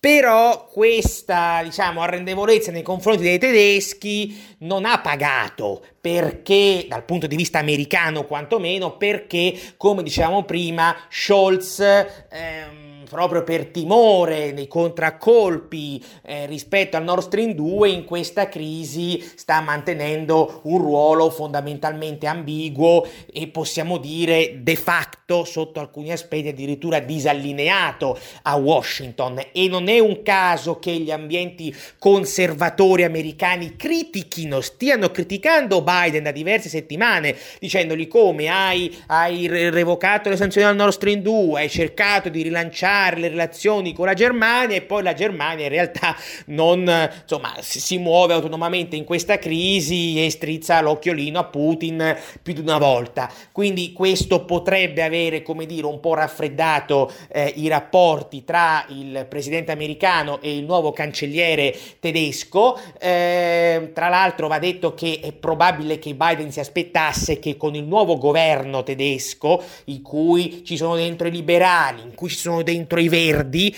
Però 0.00 0.68
questa, 0.68 1.60
diciamo, 1.64 2.02
arrendevolezza 2.02 2.70
nei 2.70 2.82
confronti 2.82 3.22
dei 3.24 3.38
tedeschi 3.38 4.56
non 4.58 4.84
ha 4.84 5.00
pagato 5.00 5.82
perché, 6.00 6.86
dal 6.88 7.04
punto 7.04 7.26
di 7.26 7.34
vista 7.34 7.58
americano 7.58 8.24
quantomeno, 8.24 8.96
perché, 8.96 9.58
come 9.76 10.04
dicevamo 10.04 10.44
prima, 10.44 10.94
Scholz... 11.08 11.80
Ehm, 11.80 12.87
proprio 13.08 13.42
per 13.42 13.66
timore 13.66 14.52
nei 14.52 14.68
contraccolpi 14.68 16.04
eh, 16.22 16.46
rispetto 16.46 16.96
al 16.96 17.04
Nord 17.04 17.22
Stream 17.22 17.52
2 17.52 17.88
in 17.88 18.04
questa 18.04 18.48
crisi 18.48 19.24
sta 19.34 19.60
mantenendo 19.60 20.60
un 20.64 20.78
ruolo 20.78 21.30
fondamentalmente 21.30 22.26
ambiguo 22.26 23.06
e 23.32 23.48
possiamo 23.48 23.96
dire 23.96 24.58
de 24.62 24.76
facto 24.76 25.44
sotto 25.44 25.80
alcuni 25.80 26.12
aspetti 26.12 26.48
addirittura 26.48 27.00
disallineato 27.00 28.18
a 28.42 28.56
Washington. 28.56 29.40
E 29.52 29.68
non 29.68 29.88
è 29.88 29.98
un 29.98 30.22
caso 30.22 30.78
che 30.78 30.92
gli 30.92 31.10
ambienti 31.10 31.74
conservatori 31.98 33.04
americani 33.04 33.76
critichino, 33.76 34.60
stiano 34.60 35.10
criticando 35.10 35.82
Biden 35.82 36.24
da 36.24 36.32
diverse 36.32 36.68
settimane 36.68 37.36
dicendogli 37.58 38.06
come 38.06 38.48
hai, 38.48 38.94
hai 39.06 39.46
revocato 39.46 40.28
le 40.28 40.36
sanzioni 40.36 40.66
al 40.66 40.76
Nord 40.76 40.92
Stream 40.92 41.20
2, 41.20 41.60
hai 41.60 41.70
cercato 41.70 42.28
di 42.28 42.42
rilanciare 42.42 42.96
migliorare 42.98 43.20
le 43.20 43.28
relazioni 43.28 43.92
con 43.92 44.06
la 44.06 44.14
Germania 44.14 44.76
e 44.76 44.82
poi 44.82 45.02
la 45.02 45.14
Germania 45.14 45.64
in 45.64 45.70
realtà 45.70 46.16
non 46.46 46.80
insomma 47.22 47.54
si 47.60 47.98
muove 47.98 48.34
autonomamente 48.34 48.96
in 48.96 49.04
questa 49.04 49.38
crisi 49.38 50.24
e 50.24 50.30
strizza 50.30 50.80
l'occhiolino 50.80 51.38
a 51.38 51.44
Putin 51.44 52.16
più 52.42 52.54
di 52.54 52.60
una 52.60 52.78
volta. 52.78 53.30
Quindi 53.52 53.92
questo 53.92 54.44
potrebbe 54.44 55.02
avere, 55.02 55.42
come 55.42 55.66
dire, 55.66 55.86
un 55.86 56.00
po' 56.00 56.14
raffreddato 56.14 57.10
eh, 57.28 57.52
i 57.56 57.68
rapporti 57.68 58.44
tra 58.44 58.84
il 58.88 59.26
presidente 59.28 59.72
americano 59.72 60.40
e 60.40 60.56
il 60.56 60.64
nuovo 60.64 60.92
cancelliere 60.92 61.74
tedesco. 62.00 62.78
Eh, 62.98 63.90
tra 63.94 64.08
l'altro 64.08 64.48
va 64.48 64.58
detto 64.58 64.94
che 64.94 65.20
è 65.22 65.32
probabile 65.32 65.98
che 65.98 66.14
Biden 66.14 66.50
si 66.50 66.60
aspettasse 66.60 67.38
che 67.38 67.56
con 67.56 67.74
il 67.74 67.84
nuovo 67.84 68.16
governo 68.16 68.82
tedesco, 68.82 69.62
in 69.84 70.02
cui 70.02 70.62
ci 70.64 70.76
sono 70.76 70.96
dentro 70.96 71.28
i 71.28 71.30
liberali, 71.30 72.02
in 72.02 72.14
cui 72.14 72.28
ci 72.28 72.36
sono 72.36 72.62
dentro 72.62 72.87
contro 72.88 73.00
i 73.00 73.08
Verdi, 73.08 73.76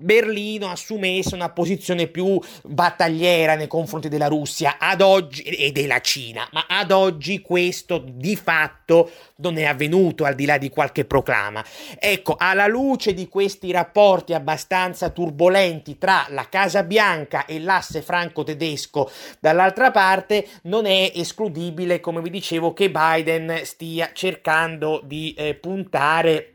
Berlino 0.00 0.68
assumesse 0.68 1.34
una 1.34 1.50
posizione 1.50 2.06
più 2.06 2.40
battagliera 2.62 3.56
nei 3.56 3.66
confronti 3.66 4.08
della 4.08 4.28
Russia 4.28 4.76
ad 4.78 5.00
oggi 5.00 5.42
e 5.42 5.72
della 5.72 6.00
Cina, 6.00 6.48
ma 6.52 6.66
ad 6.68 6.92
oggi 6.92 7.40
questo 7.40 8.00
di 8.06 8.36
fatto 8.36 9.10
non 9.38 9.58
è 9.58 9.64
avvenuto 9.64 10.24
al 10.24 10.36
di 10.36 10.44
là 10.44 10.56
di 10.56 10.68
qualche 10.68 11.04
proclama. 11.04 11.64
Ecco, 11.98 12.36
alla 12.38 12.68
luce 12.68 13.12
di 13.12 13.28
questi 13.28 13.72
rapporti 13.72 14.34
abbastanza 14.34 15.10
turbolenti 15.10 15.98
tra 15.98 16.26
la 16.28 16.48
Casa 16.48 16.84
Bianca 16.84 17.44
e 17.44 17.58
l'asse 17.58 18.00
franco-tedesco 18.00 19.10
dall'altra 19.40 19.90
parte, 19.90 20.46
non 20.62 20.86
è 20.86 21.10
escludibile, 21.12 21.98
come 21.98 22.22
vi 22.22 22.30
dicevo, 22.30 22.72
che 22.72 22.88
Biden 22.88 23.62
stia 23.64 24.10
cercando 24.12 25.02
di 25.04 25.34
eh, 25.36 25.54
puntare 25.54 26.52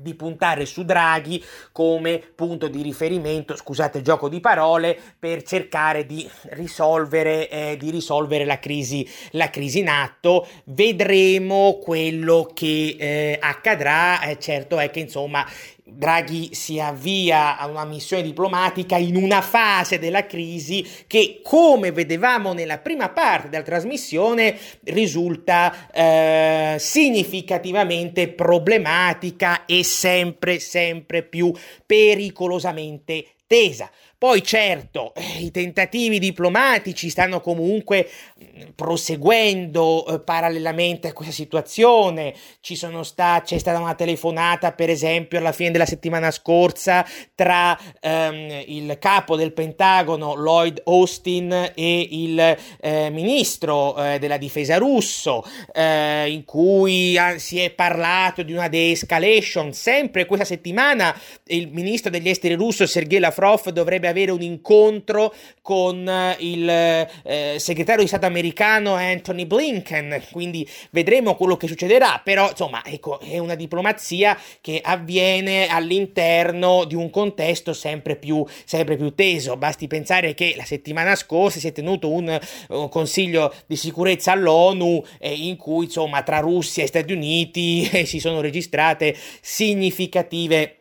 di 0.00 0.14
puntare 0.14 0.66
su 0.66 0.84
Draghi 0.84 1.42
come 1.72 2.22
punto 2.34 2.68
di 2.68 2.82
riferimento, 2.82 3.56
scusate 3.56 3.98
il 3.98 4.04
gioco 4.04 4.28
di 4.28 4.40
parole, 4.40 4.98
per 5.18 5.42
cercare 5.42 6.06
di 6.06 6.28
risolvere, 6.50 7.48
eh, 7.48 7.76
di 7.78 7.90
risolvere 7.90 8.44
la, 8.44 8.58
crisi, 8.58 9.06
la 9.32 9.50
crisi 9.50 9.80
in 9.80 9.88
atto. 9.88 10.46
Vedremo 10.64 11.78
quello 11.82 12.50
che 12.52 12.96
eh, 12.98 13.38
accadrà, 13.40 14.22
eh, 14.22 14.38
certo 14.38 14.78
è 14.78 14.90
che 14.90 15.00
insomma 15.00 15.46
Draghi 15.92 16.54
si 16.54 16.80
avvia 16.80 17.58
a 17.58 17.66
una 17.66 17.84
missione 17.84 18.22
diplomatica 18.22 18.96
in 18.96 19.16
una 19.16 19.40
fase 19.40 19.98
della 19.98 20.26
crisi 20.26 20.86
che, 21.06 21.40
come 21.42 21.92
vedevamo 21.92 22.52
nella 22.52 22.78
prima 22.78 23.10
parte 23.10 23.48
della 23.48 23.62
trasmissione, 23.62 24.56
risulta 24.84 25.90
eh, 25.92 26.76
significativamente 26.78 28.28
problematica 28.28 29.64
e 29.64 29.84
sempre, 29.84 30.58
sempre 30.58 31.22
più 31.22 31.52
pericolosamente 31.84 33.26
tesa. 33.46 33.90
Poi 34.20 34.42
certo, 34.42 35.14
eh, 35.14 35.44
i 35.44 35.50
tentativi 35.50 36.18
diplomatici 36.18 37.08
stanno 37.08 37.40
comunque 37.40 38.06
mm, 38.38 38.72
proseguendo 38.74 40.06
eh, 40.06 40.20
parallelamente 40.20 41.08
a 41.08 41.14
questa 41.14 41.32
situazione. 41.32 42.34
Sta- 42.60 43.40
c'è 43.42 43.56
stata 43.56 43.78
una 43.78 43.94
telefonata, 43.94 44.72
per 44.72 44.90
esempio, 44.90 45.38
alla 45.38 45.52
fine 45.52 45.70
della 45.70 45.86
settimana 45.86 46.30
scorsa 46.32 47.02
tra 47.34 47.74
ehm, 47.98 48.64
il 48.66 48.98
capo 48.98 49.36
del 49.36 49.54
Pentagono 49.54 50.34
Lloyd 50.34 50.82
Austin 50.84 51.72
e 51.74 52.08
il 52.10 52.58
eh, 52.78 53.08
ministro 53.08 53.96
eh, 53.96 54.18
della 54.18 54.36
difesa 54.36 54.76
russo, 54.76 55.42
eh, 55.72 56.30
in 56.30 56.44
cui 56.44 57.16
ah, 57.16 57.38
si 57.38 57.58
è 57.58 57.70
parlato 57.70 58.42
di 58.42 58.52
una 58.52 58.68
de-escalation. 58.68 59.72
Sempre 59.72 60.26
questa 60.26 60.44
settimana 60.44 61.18
il 61.46 61.68
ministro 61.72 62.10
degli 62.10 62.28
esteri 62.28 62.52
russo 62.52 62.86
Sergei 62.86 63.18
Lavrov 63.18 63.70
dovrebbe 63.70 64.08
avere 64.10 64.30
un 64.30 64.42
incontro 64.42 65.34
con 65.62 66.08
eh, 66.08 66.36
il 66.40 66.68
eh, 66.68 67.56
segretario 67.58 68.02
di 68.02 68.08
Stato 68.08 68.26
americano 68.26 68.94
Anthony 68.94 69.46
Blinken, 69.46 70.22
quindi 70.32 70.68
vedremo 70.90 71.36
quello 71.36 71.56
che 71.56 71.66
succederà, 71.66 72.20
però 72.24 72.50
insomma 72.50 72.82
ecco, 72.84 73.20
è 73.20 73.38
una 73.38 73.54
diplomazia 73.54 74.36
che 74.60 74.80
avviene 74.82 75.68
all'interno 75.68 76.84
di 76.84 76.94
un 76.94 77.10
contesto 77.10 77.72
sempre 77.72 78.16
più, 78.16 78.44
sempre 78.64 78.96
più 78.96 79.14
teso, 79.14 79.56
basti 79.56 79.86
pensare 79.86 80.34
che 80.34 80.54
la 80.56 80.64
settimana 80.64 81.14
scorsa 81.14 81.58
si 81.58 81.68
è 81.68 81.72
tenuto 81.72 82.10
un, 82.10 82.38
un 82.68 82.88
consiglio 82.88 83.54
di 83.66 83.76
sicurezza 83.76 84.32
all'ONU 84.32 85.04
eh, 85.18 85.32
in 85.32 85.56
cui 85.56 85.84
insomma 85.84 86.22
tra 86.22 86.38
Russia 86.38 86.82
e 86.82 86.86
Stati 86.86 87.12
Uniti 87.12 87.88
eh, 87.92 88.04
si 88.04 88.18
sono 88.18 88.40
registrate 88.40 89.16
significative 89.40 90.79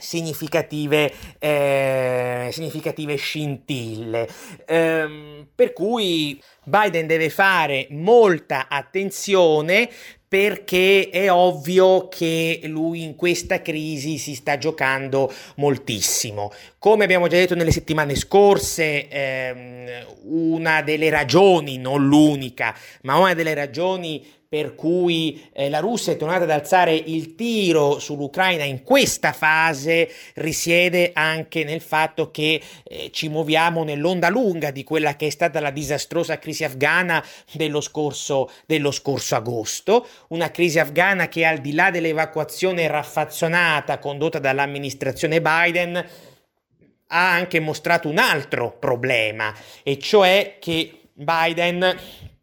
significative, 0.00 1.12
eh, 1.38 2.48
significative 2.52 3.16
scintille. 3.16 4.28
Ehm, 4.66 5.46
per 5.54 5.72
cui 5.72 6.40
Biden 6.64 7.06
deve 7.06 7.30
fare 7.30 7.86
molta 7.90 8.68
attenzione 8.68 9.88
perché 10.28 11.08
è 11.08 11.32
ovvio 11.32 12.08
che 12.08 12.60
lui 12.64 13.02
in 13.02 13.16
questa 13.16 13.62
crisi 13.62 14.18
si 14.18 14.34
sta 14.34 14.58
giocando 14.58 15.32
moltissimo. 15.56 16.52
Come 16.78 17.04
abbiamo 17.04 17.28
già 17.28 17.36
detto 17.36 17.54
nelle 17.54 17.72
settimane 17.72 18.14
scorse, 18.14 19.08
ehm, 19.08 20.06
una 20.24 20.82
delle 20.82 21.08
ragioni, 21.08 21.78
non 21.78 22.06
l'unica, 22.06 22.76
ma 23.02 23.16
una 23.16 23.32
delle 23.32 23.54
ragioni 23.54 24.22
per 24.48 24.74
cui 24.74 25.46
eh, 25.52 25.68
la 25.68 25.80
Russia 25.80 26.14
è 26.14 26.16
tornata 26.16 26.44
ad 26.44 26.50
alzare 26.50 26.94
il 26.94 27.34
tiro 27.34 27.98
sull'Ucraina 27.98 28.64
in 28.64 28.82
questa 28.82 29.32
fase 29.32 30.10
risiede 30.34 31.10
anche 31.12 31.64
nel 31.64 31.82
fatto 31.82 32.30
che 32.30 32.58
eh, 32.84 33.10
ci 33.12 33.28
muoviamo 33.28 33.84
nell'onda 33.84 34.30
lunga 34.30 34.70
di 34.70 34.84
quella 34.84 35.16
che 35.16 35.26
è 35.26 35.30
stata 35.30 35.60
la 35.60 35.70
disastrosa 35.70 36.38
crisi 36.38 36.64
afghana 36.64 37.22
dello 37.52 37.82
scorso, 37.82 38.50
dello 38.64 38.90
scorso 38.90 39.34
agosto, 39.34 40.06
una 40.28 40.50
crisi 40.50 40.78
afghana 40.78 41.28
che 41.28 41.44
al 41.44 41.58
di 41.58 41.74
là 41.74 41.90
dell'evacuazione 41.90 42.86
raffazzonata 42.86 43.98
condotta 43.98 44.38
dall'amministrazione 44.38 45.42
Biden 45.42 45.96
ha 47.08 47.32
anche 47.32 47.60
mostrato 47.60 48.08
un 48.08 48.18
altro 48.18 48.76
problema, 48.78 49.54
e 49.82 49.98
cioè 49.98 50.56
che 50.58 50.92
Biden 51.12 51.96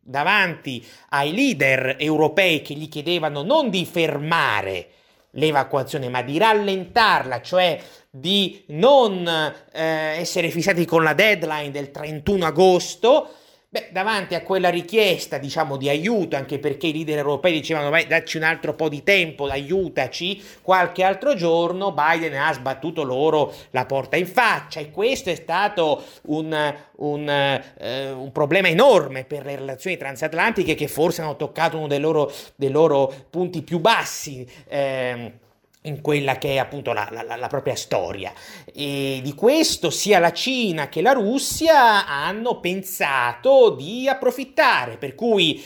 davanti 0.07 0.85
ai 1.09 1.33
leader 1.33 1.95
europei 1.97 2.61
che 2.61 2.75
gli 2.75 2.87
chiedevano 2.87 3.41
non 3.41 3.71
di 3.71 3.85
fermare 3.85 4.89
l'evacuazione, 5.31 6.09
ma 6.09 6.21
di 6.21 6.37
rallentarla, 6.37 7.41
cioè 7.41 7.81
di 8.09 8.63
non 8.67 9.27
eh, 9.27 9.83
essere 10.19 10.49
fissati 10.49 10.85
con 10.85 11.03
la 11.03 11.13
deadline 11.13 11.71
del 11.71 11.89
31 11.89 12.45
agosto, 12.45 13.29
Beh, 13.75 13.89
davanti 13.91 14.35
a 14.35 14.41
quella 14.41 14.69
richiesta, 14.69 15.38
diciamo, 15.38 15.75
di 15.75 15.89
aiuto, 15.89 16.38
anche 16.38 16.59
perché 16.59 16.88
i 16.88 16.93
leader 16.93 17.17
europei 17.17 17.51
dicevano, 17.51 17.89
vai, 17.89 18.07
dacci 18.07 18.38
un 18.38 18.43
altro 18.43 18.73
po' 18.73 18.88
di 18.88 19.03
tempo, 19.03 19.47
aiutaci, 19.47 20.41
qualche 20.61 21.03
altro 21.03 21.35
giorno 21.35 21.91
Biden 21.91 22.35
ha 22.35 22.53
sbattuto 22.53 23.03
loro 23.03 23.53
la 23.71 23.85
porta 23.85 24.15
in 24.15 24.27
faccia 24.27 24.79
e 24.79 24.91
questo 24.91 25.29
è 25.29 25.35
stato 25.35 26.01
un, 26.27 26.73
un, 26.99 27.29
eh, 27.29 28.11
un 28.11 28.31
problema 28.31 28.69
enorme 28.69 29.25
per 29.25 29.43
le 29.43 29.57
relazioni 29.57 29.97
transatlantiche 29.97 30.73
che 30.73 30.88
forse 30.88 31.21
hanno 31.21 31.35
toccato 31.35 31.75
uno 31.75 31.88
dei 31.88 31.99
loro, 31.99 32.31
dei 32.55 32.69
loro 32.69 33.13
punti 33.29 33.61
più 33.61 33.79
bassi. 33.79 34.47
Eh, 34.69 35.33
in 35.85 36.01
quella 36.01 36.37
che 36.37 36.53
è 36.53 36.57
appunto 36.57 36.93
la, 36.93 37.07
la, 37.11 37.35
la, 37.35 37.47
propria 37.47 37.75
storia. 37.75 38.31
E 38.73 39.19
di 39.23 39.33
questo 39.33 39.89
sia 39.89 40.19
la 40.19 40.31
Cina 40.31 40.89
che 40.89 41.01
la 41.01 41.13
Russia 41.13 42.05
hanno 42.07 42.59
pensato 42.59 43.71
di 43.71 44.07
approfittare, 44.07 44.97
per 44.97 45.15
cui 45.15 45.63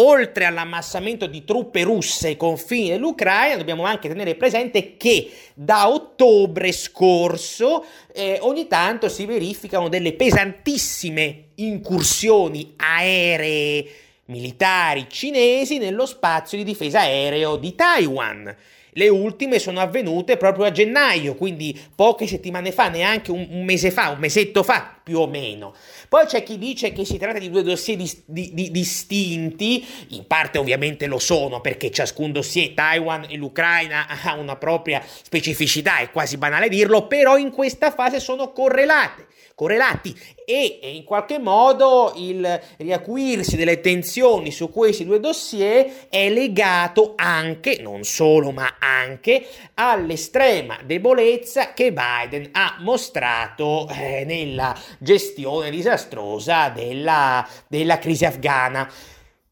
oltre 0.00 0.44
all'ammassamento 0.44 1.26
di 1.26 1.44
truppe 1.44 1.82
russe 1.82 2.28
ai 2.28 2.36
confini 2.36 2.90
dell'Ucraina, 2.90 3.56
dobbiamo 3.56 3.84
anche 3.84 4.08
tenere 4.08 4.36
presente 4.36 4.96
che 4.96 5.30
da 5.54 5.88
ottobre 5.88 6.72
scorso 6.72 7.84
eh, 8.12 8.38
ogni 8.42 8.66
tanto 8.68 9.08
si 9.08 9.26
verificano 9.26 9.88
delle 9.88 10.12
pesantissime 10.12 11.48
incursioni 11.56 12.74
aeree 12.76 13.86
militari 14.26 15.06
cinesi 15.08 15.78
nello 15.78 16.06
spazio 16.06 16.58
di 16.58 16.64
difesa 16.64 17.00
aereo 17.00 17.56
di 17.56 17.74
Taiwan. 17.74 18.56
Le 18.92 19.08
ultime 19.08 19.58
sono 19.58 19.80
avvenute 19.80 20.36
proprio 20.36 20.64
a 20.64 20.70
gennaio, 20.70 21.34
quindi 21.34 21.78
poche 21.94 22.26
settimane 22.26 22.72
fa, 22.72 22.88
neanche 22.88 23.30
un, 23.30 23.46
un 23.50 23.64
mese 23.64 23.90
fa, 23.90 24.10
un 24.10 24.18
mesetto 24.18 24.62
fa 24.62 24.98
più 25.02 25.18
o 25.18 25.26
meno. 25.26 25.74
Poi 26.08 26.26
c'è 26.26 26.42
chi 26.42 26.58
dice 26.58 26.92
che 26.92 27.04
si 27.04 27.16
tratta 27.16 27.38
di 27.38 27.50
due 27.50 27.62
dossier 27.62 27.96
di, 27.96 28.10
di, 28.26 28.50
di, 28.52 28.70
distinti, 28.70 29.84
in 30.08 30.26
parte 30.26 30.58
ovviamente 30.58 31.06
lo 31.06 31.18
sono 31.18 31.60
perché 31.60 31.90
ciascun 31.90 32.32
dossier, 32.32 32.74
Taiwan 32.74 33.26
e 33.28 33.36
l'Ucraina, 33.36 34.06
ha 34.22 34.34
una 34.34 34.56
propria 34.56 35.02
specificità, 35.04 35.98
è 35.98 36.10
quasi 36.10 36.36
banale 36.36 36.68
dirlo, 36.68 37.06
però 37.06 37.38
in 37.38 37.50
questa 37.50 37.90
fase 37.90 38.20
sono 38.20 38.52
correlate 38.52 39.26
correlati 39.58 40.16
e 40.44 40.78
in 40.82 41.02
qualche 41.02 41.40
modo 41.40 42.12
il 42.14 42.60
riacuirsi 42.76 43.56
delle 43.56 43.80
tensioni 43.80 44.52
su 44.52 44.70
questi 44.70 45.04
due 45.04 45.18
dossier 45.18 46.06
è 46.08 46.30
legato 46.30 47.14
anche, 47.16 47.78
non 47.80 48.04
solo 48.04 48.52
ma 48.52 48.76
anche, 48.78 49.46
all'estrema 49.74 50.78
debolezza 50.84 51.72
che 51.72 51.92
Biden 51.92 52.48
ha 52.52 52.76
mostrato 52.80 53.88
eh, 53.88 54.24
nella 54.24 54.74
gestione 54.98 55.70
disastrosa 55.70 56.68
della, 56.68 57.46
della 57.66 57.98
crisi 57.98 58.24
afghana. 58.24 58.90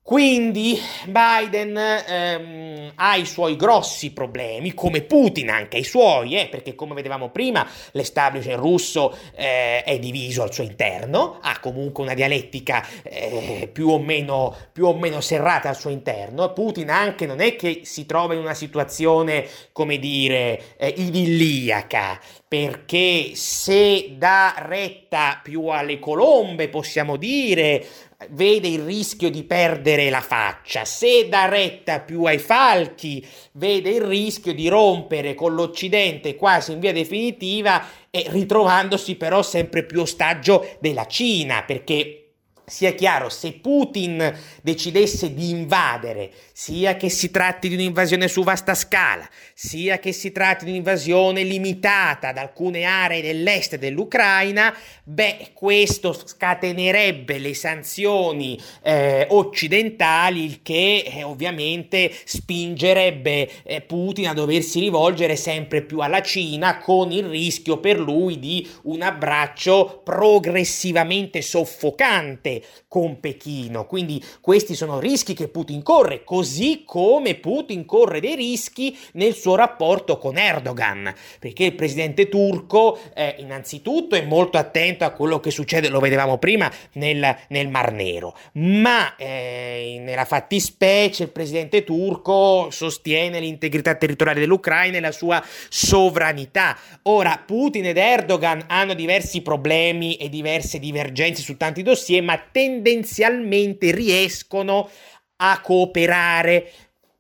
Quindi 0.07 0.81
Biden 1.07 1.77
ehm, 1.77 2.93
ha 2.95 3.17
i 3.17 3.27
suoi 3.27 3.57
grossi 3.57 4.13
problemi, 4.13 4.73
come 4.73 5.01
Putin 5.01 5.51
anche 5.51 5.79
i 5.79 5.83
suoi, 5.83 6.39
eh, 6.39 6.47
perché 6.49 6.77
come 6.77 6.95
vedevamo 6.95 7.31
prima 7.31 7.69
l'establishment 7.91 8.61
russo 8.61 9.13
eh, 9.35 9.83
è 9.83 9.99
diviso 9.99 10.45
al 10.45 10.53
suo 10.53 10.63
interno, 10.63 11.41
ha 11.43 11.59
comunque 11.59 12.05
una 12.05 12.15
dialettica 12.15 12.87
eh, 13.03 13.69
più, 13.73 13.89
o 13.89 13.99
meno, 13.99 14.55
più, 14.71 14.87
o 14.87 14.95
meno, 14.95 15.21
serrata 15.21 15.71
al 15.71 15.77
suo 15.77 15.91
interno. 15.91 16.53
Putin 16.53 16.91
anche 16.91 17.27
non 17.27 17.41
è 17.41 17.57
che 17.57 17.81
si 17.83 18.07
trova 18.07 18.35
in 18.35 18.39
una 18.39 18.55
situazione, 18.55 19.45
come 19.73 19.99
dire, 19.99 20.77
eh, 20.77 20.95
idilliaca, 20.99 22.21
perché 22.47 23.33
se 23.35 24.15
dà 24.17 24.55
retta 24.59 25.41
più 25.43 25.67
alle 25.67 25.99
colombe, 25.99 26.69
possiamo 26.69 27.17
dire, 27.17 27.85
vede 28.31 28.69
il 28.69 28.81
rischio 28.81 29.31
di 29.31 29.45
perdere 29.45 30.09
la 30.09 30.21
faccia, 30.21 30.85
se 30.85 31.29
dà 31.29 31.47
retta 31.47 32.01
più 32.01 32.25
ai 32.25 32.39
falchi, 32.39 33.27
vede 33.53 33.91
il 33.91 34.03
rischio 34.03 34.55
di 34.55 34.69
rompere 34.69 35.35
con 35.35 35.55
l'Occidente 35.55 36.35
quasi 36.37 36.73
in 36.73 36.81
via 36.81 36.93
definitiva 36.93 37.85
e 38.11 38.27
ritrovandosi 38.29 39.17
però 39.17 39.43
sempre 39.43 39.85
più 39.85 40.01
ostaggio 40.01 40.77
della 40.81 41.07
Cina, 41.07 41.63
perché 41.65 42.26
sia 42.69 42.95
chiaro, 42.95 43.29
se 43.29 43.53
Putin 43.53 44.37
decidesse 44.61 45.33
di 45.33 45.51
invadere, 45.51 46.33
sia 46.53 46.97
che 46.97 47.09
si 47.09 47.31
tratti 47.31 47.69
di 47.69 47.75
un'invasione 47.75 48.27
su 48.27 48.43
vasta 48.43 48.75
scala, 48.75 49.29
sia 49.55 50.01
che 50.01 50.11
si 50.11 50.33
tratti 50.33 50.65
di 50.65 50.73
un'invasione 50.73 51.45
limitata 51.45 52.29
ad 52.29 52.39
alcune 52.39 52.83
aree 52.83 53.23
dell'est 53.23 53.77
dell'Ucraina, 53.77 54.77
beh, 55.05 55.51
questo 55.53 56.13
scatenerebbe 56.13 57.39
le 57.39 57.55
sanzioni 57.55 58.61
eh, 58.83 59.29
occidentali, 59.31 60.45
il 60.45 60.63
che 60.63 61.05
eh, 61.07 61.23
ovviamente 61.23 62.13
spingerebbe 62.25 63.49
eh, 63.63 63.81
Putin 63.83 64.27
a 64.27 64.35
doversi 64.35 64.81
rivolgere 64.81 65.37
sempre 65.37 65.83
più 65.83 66.01
alla 66.01 66.21
Cina, 66.21 66.79
con 66.79 67.13
il 67.13 67.27
rischio 67.27 67.79
per 67.79 68.01
lui 68.01 68.41
di 68.41 68.69
un 68.83 69.03
abbraccio 69.03 70.01
progressivamente 70.03 71.43
soffocante 71.43 72.55
con 72.89 73.21
Pechino. 73.21 73.87
Quindi 73.87 74.23
questi 74.41 74.75
sono 74.75 74.99
rischi 74.99 75.35
che 75.35 75.49
Putin 75.49 75.83
corre, 75.83 76.25
così 76.25 76.83
come 76.85 77.35
Putin 77.35 77.85
corre 77.85 78.21
dei 78.21 78.35
rischi 78.35 78.97
nel 79.13 79.35
suo 79.35 79.55
rapporto 79.55 80.19
con 80.19 80.39
Erdogan, 80.39 81.13
perché 81.39 81.65
il 81.65 81.75
presidente 81.75 82.29
turco 82.29 82.99
eh, 83.15 83.37
innanzitutto 83.39 84.15
è 84.15 84.23
molto 84.23 84.59
attento 84.59 85.05
a 85.05 85.11
quello 85.11 85.41
che 85.41 85.51
succede, 85.51 85.89
lo 85.89 86.01
vedevamo 86.01 86.39
prima, 86.39 86.71
nel, 86.95 87.37
nel 87.49 87.69
Mar 87.69 87.93
Nero, 87.93 88.37
ma 88.53 89.17
eh, 89.17 89.99
nella 90.01 90.25
fattispecie 90.25 91.25
il 91.25 91.31
presidente 91.31 91.85
turco 91.85 92.69
sostiene 92.71 93.41
l'integrità 93.41 93.95
territoriale 93.95 94.41
dell'Ucraina 94.41 94.97
e 94.97 95.01
la 95.01 95.13
sua 95.13 95.43
sovranità. 95.69 96.77
Ora, 97.03 97.43
Putin 97.45 97.87
ed 97.87 97.97
Erdogan 97.97 98.65
hanno 98.67 98.95
diversi 98.95 99.43
problemi 99.43 100.17
e 100.17 100.29
diverse 100.29 100.79
divergenze 100.79 101.43
su 101.43 101.57
tanti 101.57 101.83
dossier, 101.83 102.23
ma 102.23 102.41
tendenzialmente 102.51 103.91
riescono 103.91 104.89
a 105.37 105.61
cooperare 105.61 106.71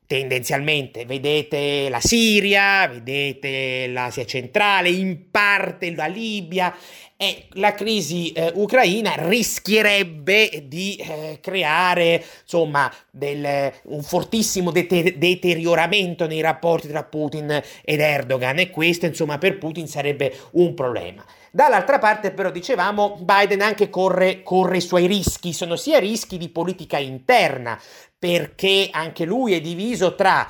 tendenzialmente 0.07 1.05
vedete 1.05 1.89
la 1.89 2.01
Siria, 2.01 2.87
vedete 2.87 3.89
l'Asia 3.89 4.25
centrale, 4.25 4.89
in 4.89 5.31
parte 5.31 5.93
la 5.95 6.07
Libia 6.07 6.75
e 7.17 7.47
la 7.53 7.73
crisi 7.73 8.31
eh, 8.33 8.53
ucraina 8.55 9.15
rischierebbe 9.17 10.65
di 10.67 10.97
eh, 10.97 11.39
creare 11.41 12.23
insomma 12.43 12.93
del, 13.11 13.73
un 13.85 14.03
fortissimo 14.03 14.71
dete- 14.71 15.17
deterioramento 15.17 16.27
nei 16.27 16.43
rapporti 16.43 16.89
tra 16.89 17.05
Putin 17.05 17.61
ed 17.83 18.01
Erdogan 18.01 18.59
e 18.59 18.71
questo 18.71 19.07
insomma 19.07 19.39
per 19.39 19.59
Putin 19.59 19.89
sarebbe 19.89 20.33
un 20.53 20.75
problema. 20.75 21.25
Dall'altra 21.57 21.99
parte 21.99 22.33
però 22.33 22.51
dicevamo 22.51 23.17
Biden 23.19 23.63
anche 23.63 23.89
corre, 23.89 24.43
corre 24.43 24.77
i 24.77 24.83
suoi 24.83 25.07
rischi, 25.07 25.55
sono 25.55 25.75
sia 25.77 25.99
rischi 25.99 26.37
di 26.37 26.51
politica 26.51 26.99
interna 26.99 27.81
perché 28.19 28.91
anche 28.93 29.25
lui 29.25 29.55
è 29.55 29.61
diviso 29.63 30.15
tra 30.15 30.47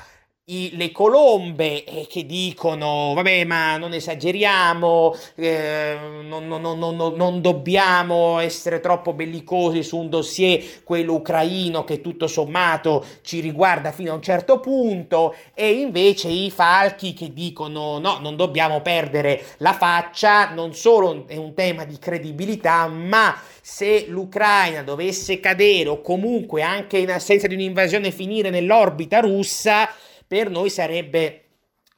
i, 0.49 0.77
le 0.77 0.93
colombe 0.93 1.83
eh, 1.83 2.07
che 2.09 2.25
dicono 2.25 3.11
vabbè 3.13 3.43
ma 3.43 3.75
non 3.75 3.91
esageriamo 3.91 5.13
eh, 5.35 5.97
non, 6.23 6.47
non, 6.47 6.61
non, 6.61 6.95
non, 6.95 7.41
dobbiamo 7.41 8.39
essere 8.39 8.79
troppo 8.79 9.11
bellicosi 9.11 9.83
su 9.83 9.97
un 9.97 10.07
dossier 10.07 10.83
quello 10.85 11.15
ucraino 11.15 11.83
che 11.83 11.99
tutto 11.99 12.27
sommato 12.27 13.03
ci 13.23 13.41
riguarda 13.41 13.91
fino 13.91 14.13
a 14.13 14.15
un 14.15 14.21
certo 14.21 14.61
punto 14.61 15.35
e 15.53 15.69
invece 15.69 16.29
i 16.29 16.49
falchi 16.49 17.13
che 17.13 17.33
dicono 17.33 17.99
no 17.99 18.19
non 18.19 18.37
dobbiamo 18.37 18.79
perdere 18.81 19.43
la 19.57 19.73
faccia 19.73 20.51
non 20.51 20.73
solo 20.73 21.25
è 21.27 21.35
un 21.35 21.53
tema 21.55 21.83
di 21.83 21.99
credibilità 21.99 22.87
ma 22.87 23.37
se 23.61 24.05
l'Ucraina 24.07 24.81
dovesse 24.81 25.41
cadere 25.41 25.89
o 25.89 25.99
comunque 25.99 26.61
anche 26.61 26.99
in 26.99 27.11
assenza 27.11 27.47
di 27.47 27.53
un'invasione 27.55 28.11
finire 28.11 28.49
nell'orbita 28.49 29.19
russa 29.19 29.89
per 30.27 30.49
noi 30.49 30.69
sarebbe 30.69 31.41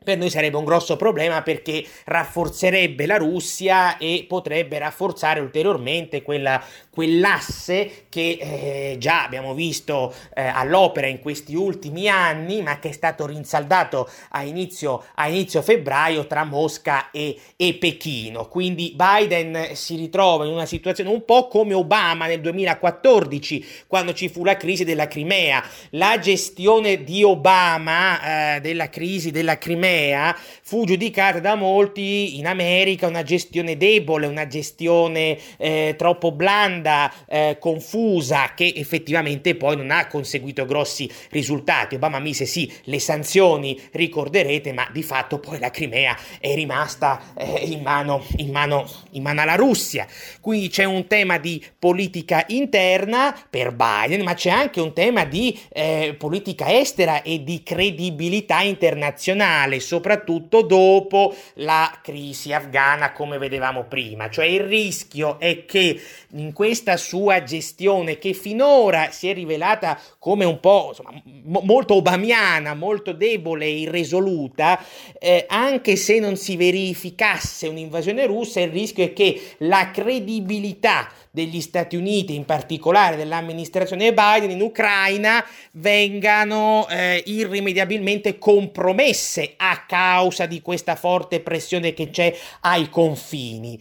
per 0.02 0.18
noi 0.18 0.30
sarebbe 0.30 0.56
un 0.56 0.64
grosso 0.64 0.96
problema 0.96 1.42
perché 1.42 1.86
rafforzerebbe 2.06 3.06
la 3.06 3.18
Russia 3.18 3.98
e 3.98 4.26
potrebbe 4.28 4.78
rafforzare 4.78 5.42
ulteriormente 5.42 6.22
quella, 6.22 6.64
quell'asse 7.00 8.08
che 8.10 8.38
eh, 8.42 8.96
già 8.98 9.24
abbiamo 9.24 9.54
visto 9.54 10.14
eh, 10.36 10.44
all'opera 10.44 11.08
in 11.08 11.22
questi 11.22 11.56
ultimi 11.56 12.10
anni, 12.10 12.62
ma 12.62 12.78
che 12.80 12.90
è 12.90 12.92
stato 12.92 13.26
rinsaldato 13.26 14.10
a 14.32 14.44
inizio, 14.44 15.06
a 15.16 15.30
inizio 15.30 15.62
febbraio 15.62 16.28
tra 16.28 16.44
Mosca 16.44 17.10
e, 17.12 17.40
e, 17.56 17.76
Pechino. 17.76 18.50
Quindi 18.50 18.94
Biden 18.98 19.76
si 19.76 19.96
ritrova 19.96 20.46
in 20.46 20.52
una 20.52 20.66
situazione 20.66 21.10
un 21.10 21.24
po' 21.24 21.48
come 21.48 21.74
Obama 21.74 22.26
nel 22.26 22.42
2014, 22.42 23.66
quando 23.88 24.14
ci 24.14 24.28
fu 24.28 24.44
la 24.44 24.58
crisi 24.58 24.84
della 24.84 25.08
Crimea. 25.08 25.64
La 25.92 26.20
gestione 26.20 27.06
di 27.06 27.24
Obama 27.24 28.56
eh, 28.56 28.60
della 28.60 28.90
crisi 28.90 29.32
della 29.32 29.58
Crimea 29.58 30.36
fu 30.62 30.84
giudicata 30.84 31.40
da 31.40 31.56
molti 31.56 32.38
in 32.40 32.46
America 32.46 33.08
una 33.08 33.24
gestione 33.24 33.78
debole, 33.78 34.28
una 34.28 34.48
gestione 34.48 35.38
eh, 35.58 35.96
troppo 35.98 36.34
blanda, 36.34 36.89
eh, 37.28 37.58
confusa, 37.60 38.54
che 38.56 38.74
effettivamente 38.76 39.56
poi 39.56 39.76
non 39.76 39.92
ha 39.92 40.08
conseguito 40.08 40.66
grossi 40.66 41.10
risultati. 41.30 41.96
Obama 41.96 42.20
mise 42.20 42.46
sì 42.46 42.72
le 42.86 43.00
sanzioni, 43.00 43.80
ricorderete, 43.92 44.74
ma 44.74 44.88
di 44.92 45.04
fatto 45.04 45.40
poi 45.40 45.60
la 45.60 45.70
Crimea 45.70 46.18
è 46.40 46.54
rimasta 46.56 47.34
eh, 47.36 47.66
in, 47.66 47.82
mano, 47.82 48.24
in, 48.38 48.52
mano, 48.52 48.90
in 49.12 49.22
mano 49.22 49.42
alla 49.42 49.56
Russia. 49.56 50.08
Quindi 50.40 50.70
c'è 50.70 50.86
un 50.86 51.08
tema 51.08 51.38
di 51.38 51.64
politica 51.78 52.44
interna 52.48 53.36
per 53.50 53.74
Biden, 53.74 54.24
ma 54.24 54.34
c'è 54.34 54.50
anche 54.50 54.82
un 54.82 54.94
tema 54.94 55.26
di 55.26 55.58
eh, 55.70 56.16
politica 56.18 56.78
estera 56.78 57.22
e 57.22 57.44
di 57.44 57.64
credibilità 57.64 58.62
internazionale 58.62 59.80
soprattutto 59.80 60.62
dopo 60.62 61.36
la 61.56 62.00
crisi 62.02 62.54
afghana 62.54 63.12
come 63.12 63.38
vedevamo 63.38 63.86
prima. 63.86 64.30
Cioè 64.30 64.46
il 64.46 64.62
rischio 64.62 65.40
è 65.40 65.66
che 65.66 66.00
in 66.34 66.54
questa 66.54 66.79
sua 66.98 67.44
gestione 67.44 68.18
che 68.18 68.34
finora 68.34 69.12
si 69.12 69.30
è 69.30 69.34
rivelata 69.34 70.00
come 70.18 70.46
un 70.46 70.60
po' 70.60 70.88
insomma, 70.90 71.22
mo- 71.44 71.62
molto 71.64 71.96
obamiana, 71.96 72.74
molto 72.74 73.14
debole 73.14 73.66
e 73.66 73.80
irresoluta, 73.80 74.84
eh, 75.20 75.46
anche 75.48 75.96
se 75.96 76.20
non 76.20 76.36
si 76.36 76.56
verificasse 76.56 77.68
un'invasione 77.68 78.26
russa, 78.26 78.60
il 78.60 78.72
rischio 78.72 79.04
è 79.04 79.14
che 79.14 79.56
la 79.60 79.92
credibilità 79.92 81.10
degli 81.32 81.62
Stati 81.62 81.96
Uniti, 81.96 82.36
in 82.36 82.46
particolare 82.46 83.16
dell'amministrazione 83.16 84.14
Biden 84.14 84.52
in 84.52 84.62
Ucraina, 84.62 85.46
vengano 85.74 86.88
eh, 86.90 87.24
irrimediabilmente 87.26 88.38
compromesse 88.38 89.54
a 89.58 89.86
causa 89.88 90.46
di 90.46 90.62
questa 90.62 90.96
forte 90.96 91.40
pressione 91.40 91.94
che 91.94 92.10
c'è 92.10 92.36
ai 92.62 92.90
confini. 92.90 93.80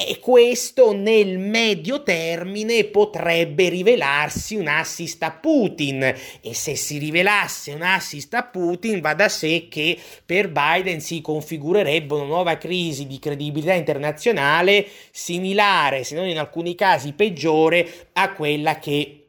E 0.00 0.20
questo 0.20 0.92
nel 0.92 1.38
medio 1.38 2.04
termine 2.04 2.84
potrebbe 2.84 3.68
rivelarsi 3.68 4.54
un 4.54 4.68
assist 4.68 5.20
a 5.24 5.32
Putin. 5.32 6.14
E 6.40 6.54
se 6.54 6.76
si 6.76 6.98
rivelasse 6.98 7.72
un 7.72 7.82
assist 7.82 8.32
a 8.34 8.44
Putin 8.44 9.00
va 9.00 9.14
da 9.14 9.28
sé 9.28 9.66
che 9.68 9.98
per 10.24 10.52
Biden 10.52 11.00
si 11.00 11.20
configurerebbe 11.20 12.14
una 12.14 12.26
nuova 12.26 12.56
crisi 12.58 13.08
di 13.08 13.18
credibilità 13.18 13.72
internazionale 13.72 14.86
similare, 15.10 16.04
se 16.04 16.14
non 16.14 16.28
in 16.28 16.38
alcuni 16.38 16.76
casi 16.76 17.12
peggiore, 17.12 18.06
a 18.12 18.32
quella 18.34 18.78
che 18.78 19.27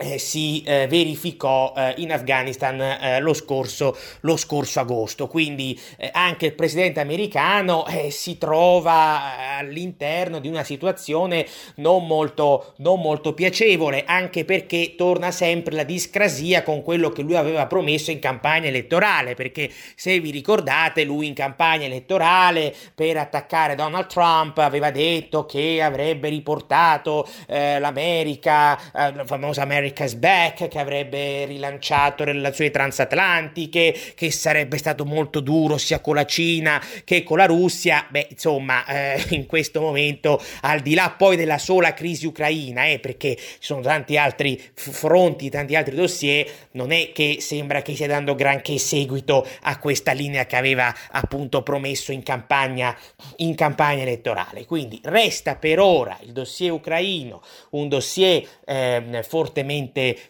eh, 0.00 0.18
si 0.18 0.62
eh, 0.62 0.86
verificò 0.88 1.74
eh, 1.76 1.94
in 1.98 2.12
Afghanistan 2.12 2.80
eh, 2.80 3.20
lo 3.20 3.34
scorso, 3.34 3.96
lo, 4.20 4.36
scorso, 4.36 4.80
agosto. 4.80 5.26
Quindi 5.26 5.78
eh, 5.98 6.08
anche 6.12 6.46
il 6.46 6.54
presidente 6.54 7.00
americano 7.00 7.86
eh, 7.86 8.10
si 8.10 8.38
trova 8.38 9.58
all'interno 9.58 10.38
di 10.38 10.48
una 10.48 10.64
situazione 10.64 11.46
non 11.76 12.06
molto, 12.06 12.72
non 12.78 13.00
molto 13.00 13.34
piacevole, 13.34 14.04
anche 14.06 14.44
perché 14.44 14.94
torna 14.96 15.30
sempre 15.30 15.74
la 15.74 15.84
discrasia 15.84 16.62
con 16.62 16.82
quello 16.82 17.10
che 17.10 17.22
lui 17.22 17.36
aveva 17.36 17.66
promesso 17.66 18.10
in 18.10 18.20
campagna 18.20 18.68
elettorale. 18.68 19.34
Perché 19.34 19.70
se 19.94 20.18
vi 20.18 20.30
ricordate, 20.30 21.04
lui 21.04 21.26
in 21.26 21.34
campagna 21.34 21.84
elettorale 21.84 22.74
per 22.94 23.18
attaccare 23.18 23.74
Donald 23.74 24.06
Trump 24.06 24.56
aveva 24.58 24.90
detto 24.90 25.44
che 25.44 25.82
avrebbe 25.82 26.28
riportato 26.28 27.28
l'America, 27.46 28.78
la 28.92 29.24
famosa 29.24 29.62
America 29.62 29.89
America's 29.90 30.14
Back, 30.14 30.68
che 30.68 30.78
avrebbe 30.78 31.44
rilanciato 31.44 32.24
relazioni 32.24 32.70
transatlantiche, 32.70 33.94
che 34.14 34.30
sarebbe 34.30 34.78
stato 34.78 35.04
molto 35.04 35.40
duro 35.40 35.78
sia 35.78 36.00
con 36.00 36.14
la 36.14 36.24
Cina 36.24 36.80
che 37.04 37.22
con 37.22 37.38
la 37.38 37.46
Russia. 37.46 38.06
Beh, 38.08 38.28
insomma, 38.30 38.86
eh, 38.86 39.24
in 39.30 39.46
questo 39.46 39.80
momento, 39.80 40.40
al 40.62 40.80
di 40.80 40.94
là 40.94 41.14
poi 41.16 41.36
della 41.36 41.58
sola 41.58 41.92
crisi 41.92 42.26
ucraina, 42.26 42.86
eh, 42.86 42.98
perché 42.98 43.36
ci 43.36 43.56
sono 43.58 43.80
tanti 43.80 44.16
altri 44.16 44.60
fronti, 44.74 45.50
tanti 45.50 45.74
altri 45.74 45.96
dossier, 45.96 46.48
non 46.72 46.92
è 46.92 47.10
che 47.12 47.38
sembra 47.40 47.82
che 47.82 47.94
stia 47.94 48.06
dando 48.06 48.34
granché 48.34 48.78
seguito 48.78 49.46
a 49.62 49.78
questa 49.78 50.12
linea 50.12 50.46
che 50.46 50.56
aveva 50.56 50.94
appunto 51.10 51.62
promesso 51.62 52.12
in 52.12 52.22
campagna, 52.22 52.96
in 53.36 53.54
campagna 53.54 54.02
elettorale. 54.02 54.64
Quindi 54.64 55.00
resta 55.04 55.56
per 55.56 55.80
ora 55.80 56.16
il 56.22 56.32
dossier 56.32 56.70
ucraino, 56.70 57.42
un 57.70 57.88
dossier 57.88 58.46
eh, 58.64 59.24
fortemente 59.26 59.78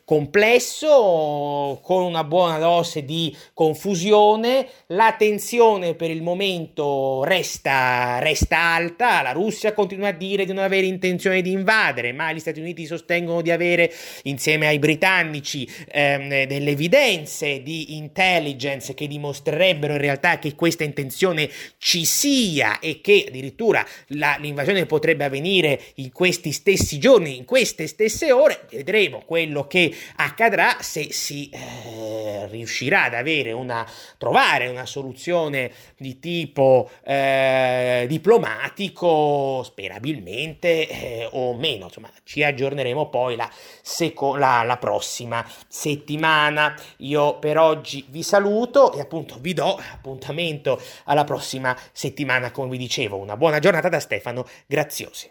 complesso, 0.05 1.81
con 1.83 2.03
una 2.03 2.25
buona 2.25 2.59
dose 2.59 3.05
di 3.05 3.37
confusione, 3.53 4.67
la 4.89 5.15
tensione 5.19 5.95
per 5.95 6.11
il 6.11 6.23
momento 6.23 7.23
resta, 7.25 8.19
resta 8.21 8.59
alta, 8.59 9.23
la 9.23 9.33
Russia 9.33 9.73
continua 9.73 10.09
a 10.09 10.13
dire 10.13 10.45
di 10.45 10.53
non 10.53 10.65
avere 10.65 10.87
intenzione 10.87 11.43
di 11.43 11.51
invadere, 11.53 12.13
ma 12.13 12.33
gli 12.33 12.39
Stati 12.39 12.61
Uniti 12.61 12.87
sostengono 12.87 13.41
di 13.43 13.51
avere 13.51 13.93
insieme 14.25 14.67
ai 14.67 14.79
britannici 14.79 15.69
ehm, 15.91 16.45
delle 16.45 16.71
evidenze 16.71 17.63
di 17.63 17.97
intelligence 17.97 18.95
che 18.95 19.07
dimostrerebbero 19.07 19.95
in 19.95 20.01
realtà 20.01 20.39
che 20.39 20.55
questa 20.55 20.85
intenzione 20.85 21.49
ci 21.79 22.05
sia 22.05 22.79
e 22.79 23.01
che 23.01 23.27
addirittura 23.29 23.85
la, 24.09 24.37
l'invasione 24.41 24.87
potrebbe 24.87 25.25
avvenire 25.25 25.81
in 25.97 26.13
questi 26.13 26.53
stessi 26.53 26.99
giorni, 26.99 27.37
in 27.37 27.45
queste 27.45 27.87
stesse 27.87 28.33
ore, 28.33 28.67
vedremo 28.71 29.23
quello 29.31 29.69
che 29.69 29.95
accadrà 30.17 30.79
se 30.81 31.13
si 31.13 31.49
eh, 31.51 32.49
riuscirà 32.49 33.05
ad 33.05 33.15
avere 33.15 33.53
una, 33.53 33.87
trovare 34.19 34.67
una 34.67 34.87
soluzione 34.87 35.71
di 35.97 36.19
tipo 36.19 36.91
eh, 37.05 38.07
diplomatico, 38.09 39.63
sperabilmente 39.63 40.89
eh, 40.89 41.29
o 41.31 41.55
meno, 41.55 41.85
insomma 41.85 42.11
ci 42.25 42.43
aggiorneremo 42.43 43.09
poi 43.09 43.37
la, 43.37 43.49
seco- 43.83 44.35
la, 44.35 44.65
la 44.65 44.79
prossima 44.79 45.49
settimana. 45.69 46.75
Io 46.97 47.39
per 47.39 47.57
oggi 47.57 48.05
vi 48.09 48.25
saluto 48.25 48.93
e 48.95 49.01
appunto 49.01 49.37
vi 49.39 49.55
do 49.55 49.81
appuntamento 49.93 50.83
alla 51.05 51.23
prossima 51.23 51.79
settimana, 51.93 52.51
come 52.51 52.71
vi 52.71 52.79
dicevo. 52.79 53.17
Una 53.17 53.37
buona 53.37 53.61
giornata 53.61 53.89
da 53.89 54.01
Stefano 54.01 54.45
Graziosi. 54.67 55.31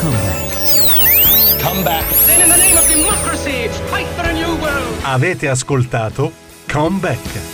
Come 0.00 0.49
Avete 5.02 5.48
ascoltato 5.48 6.32
Come 6.66 6.98
Back. 6.98 7.49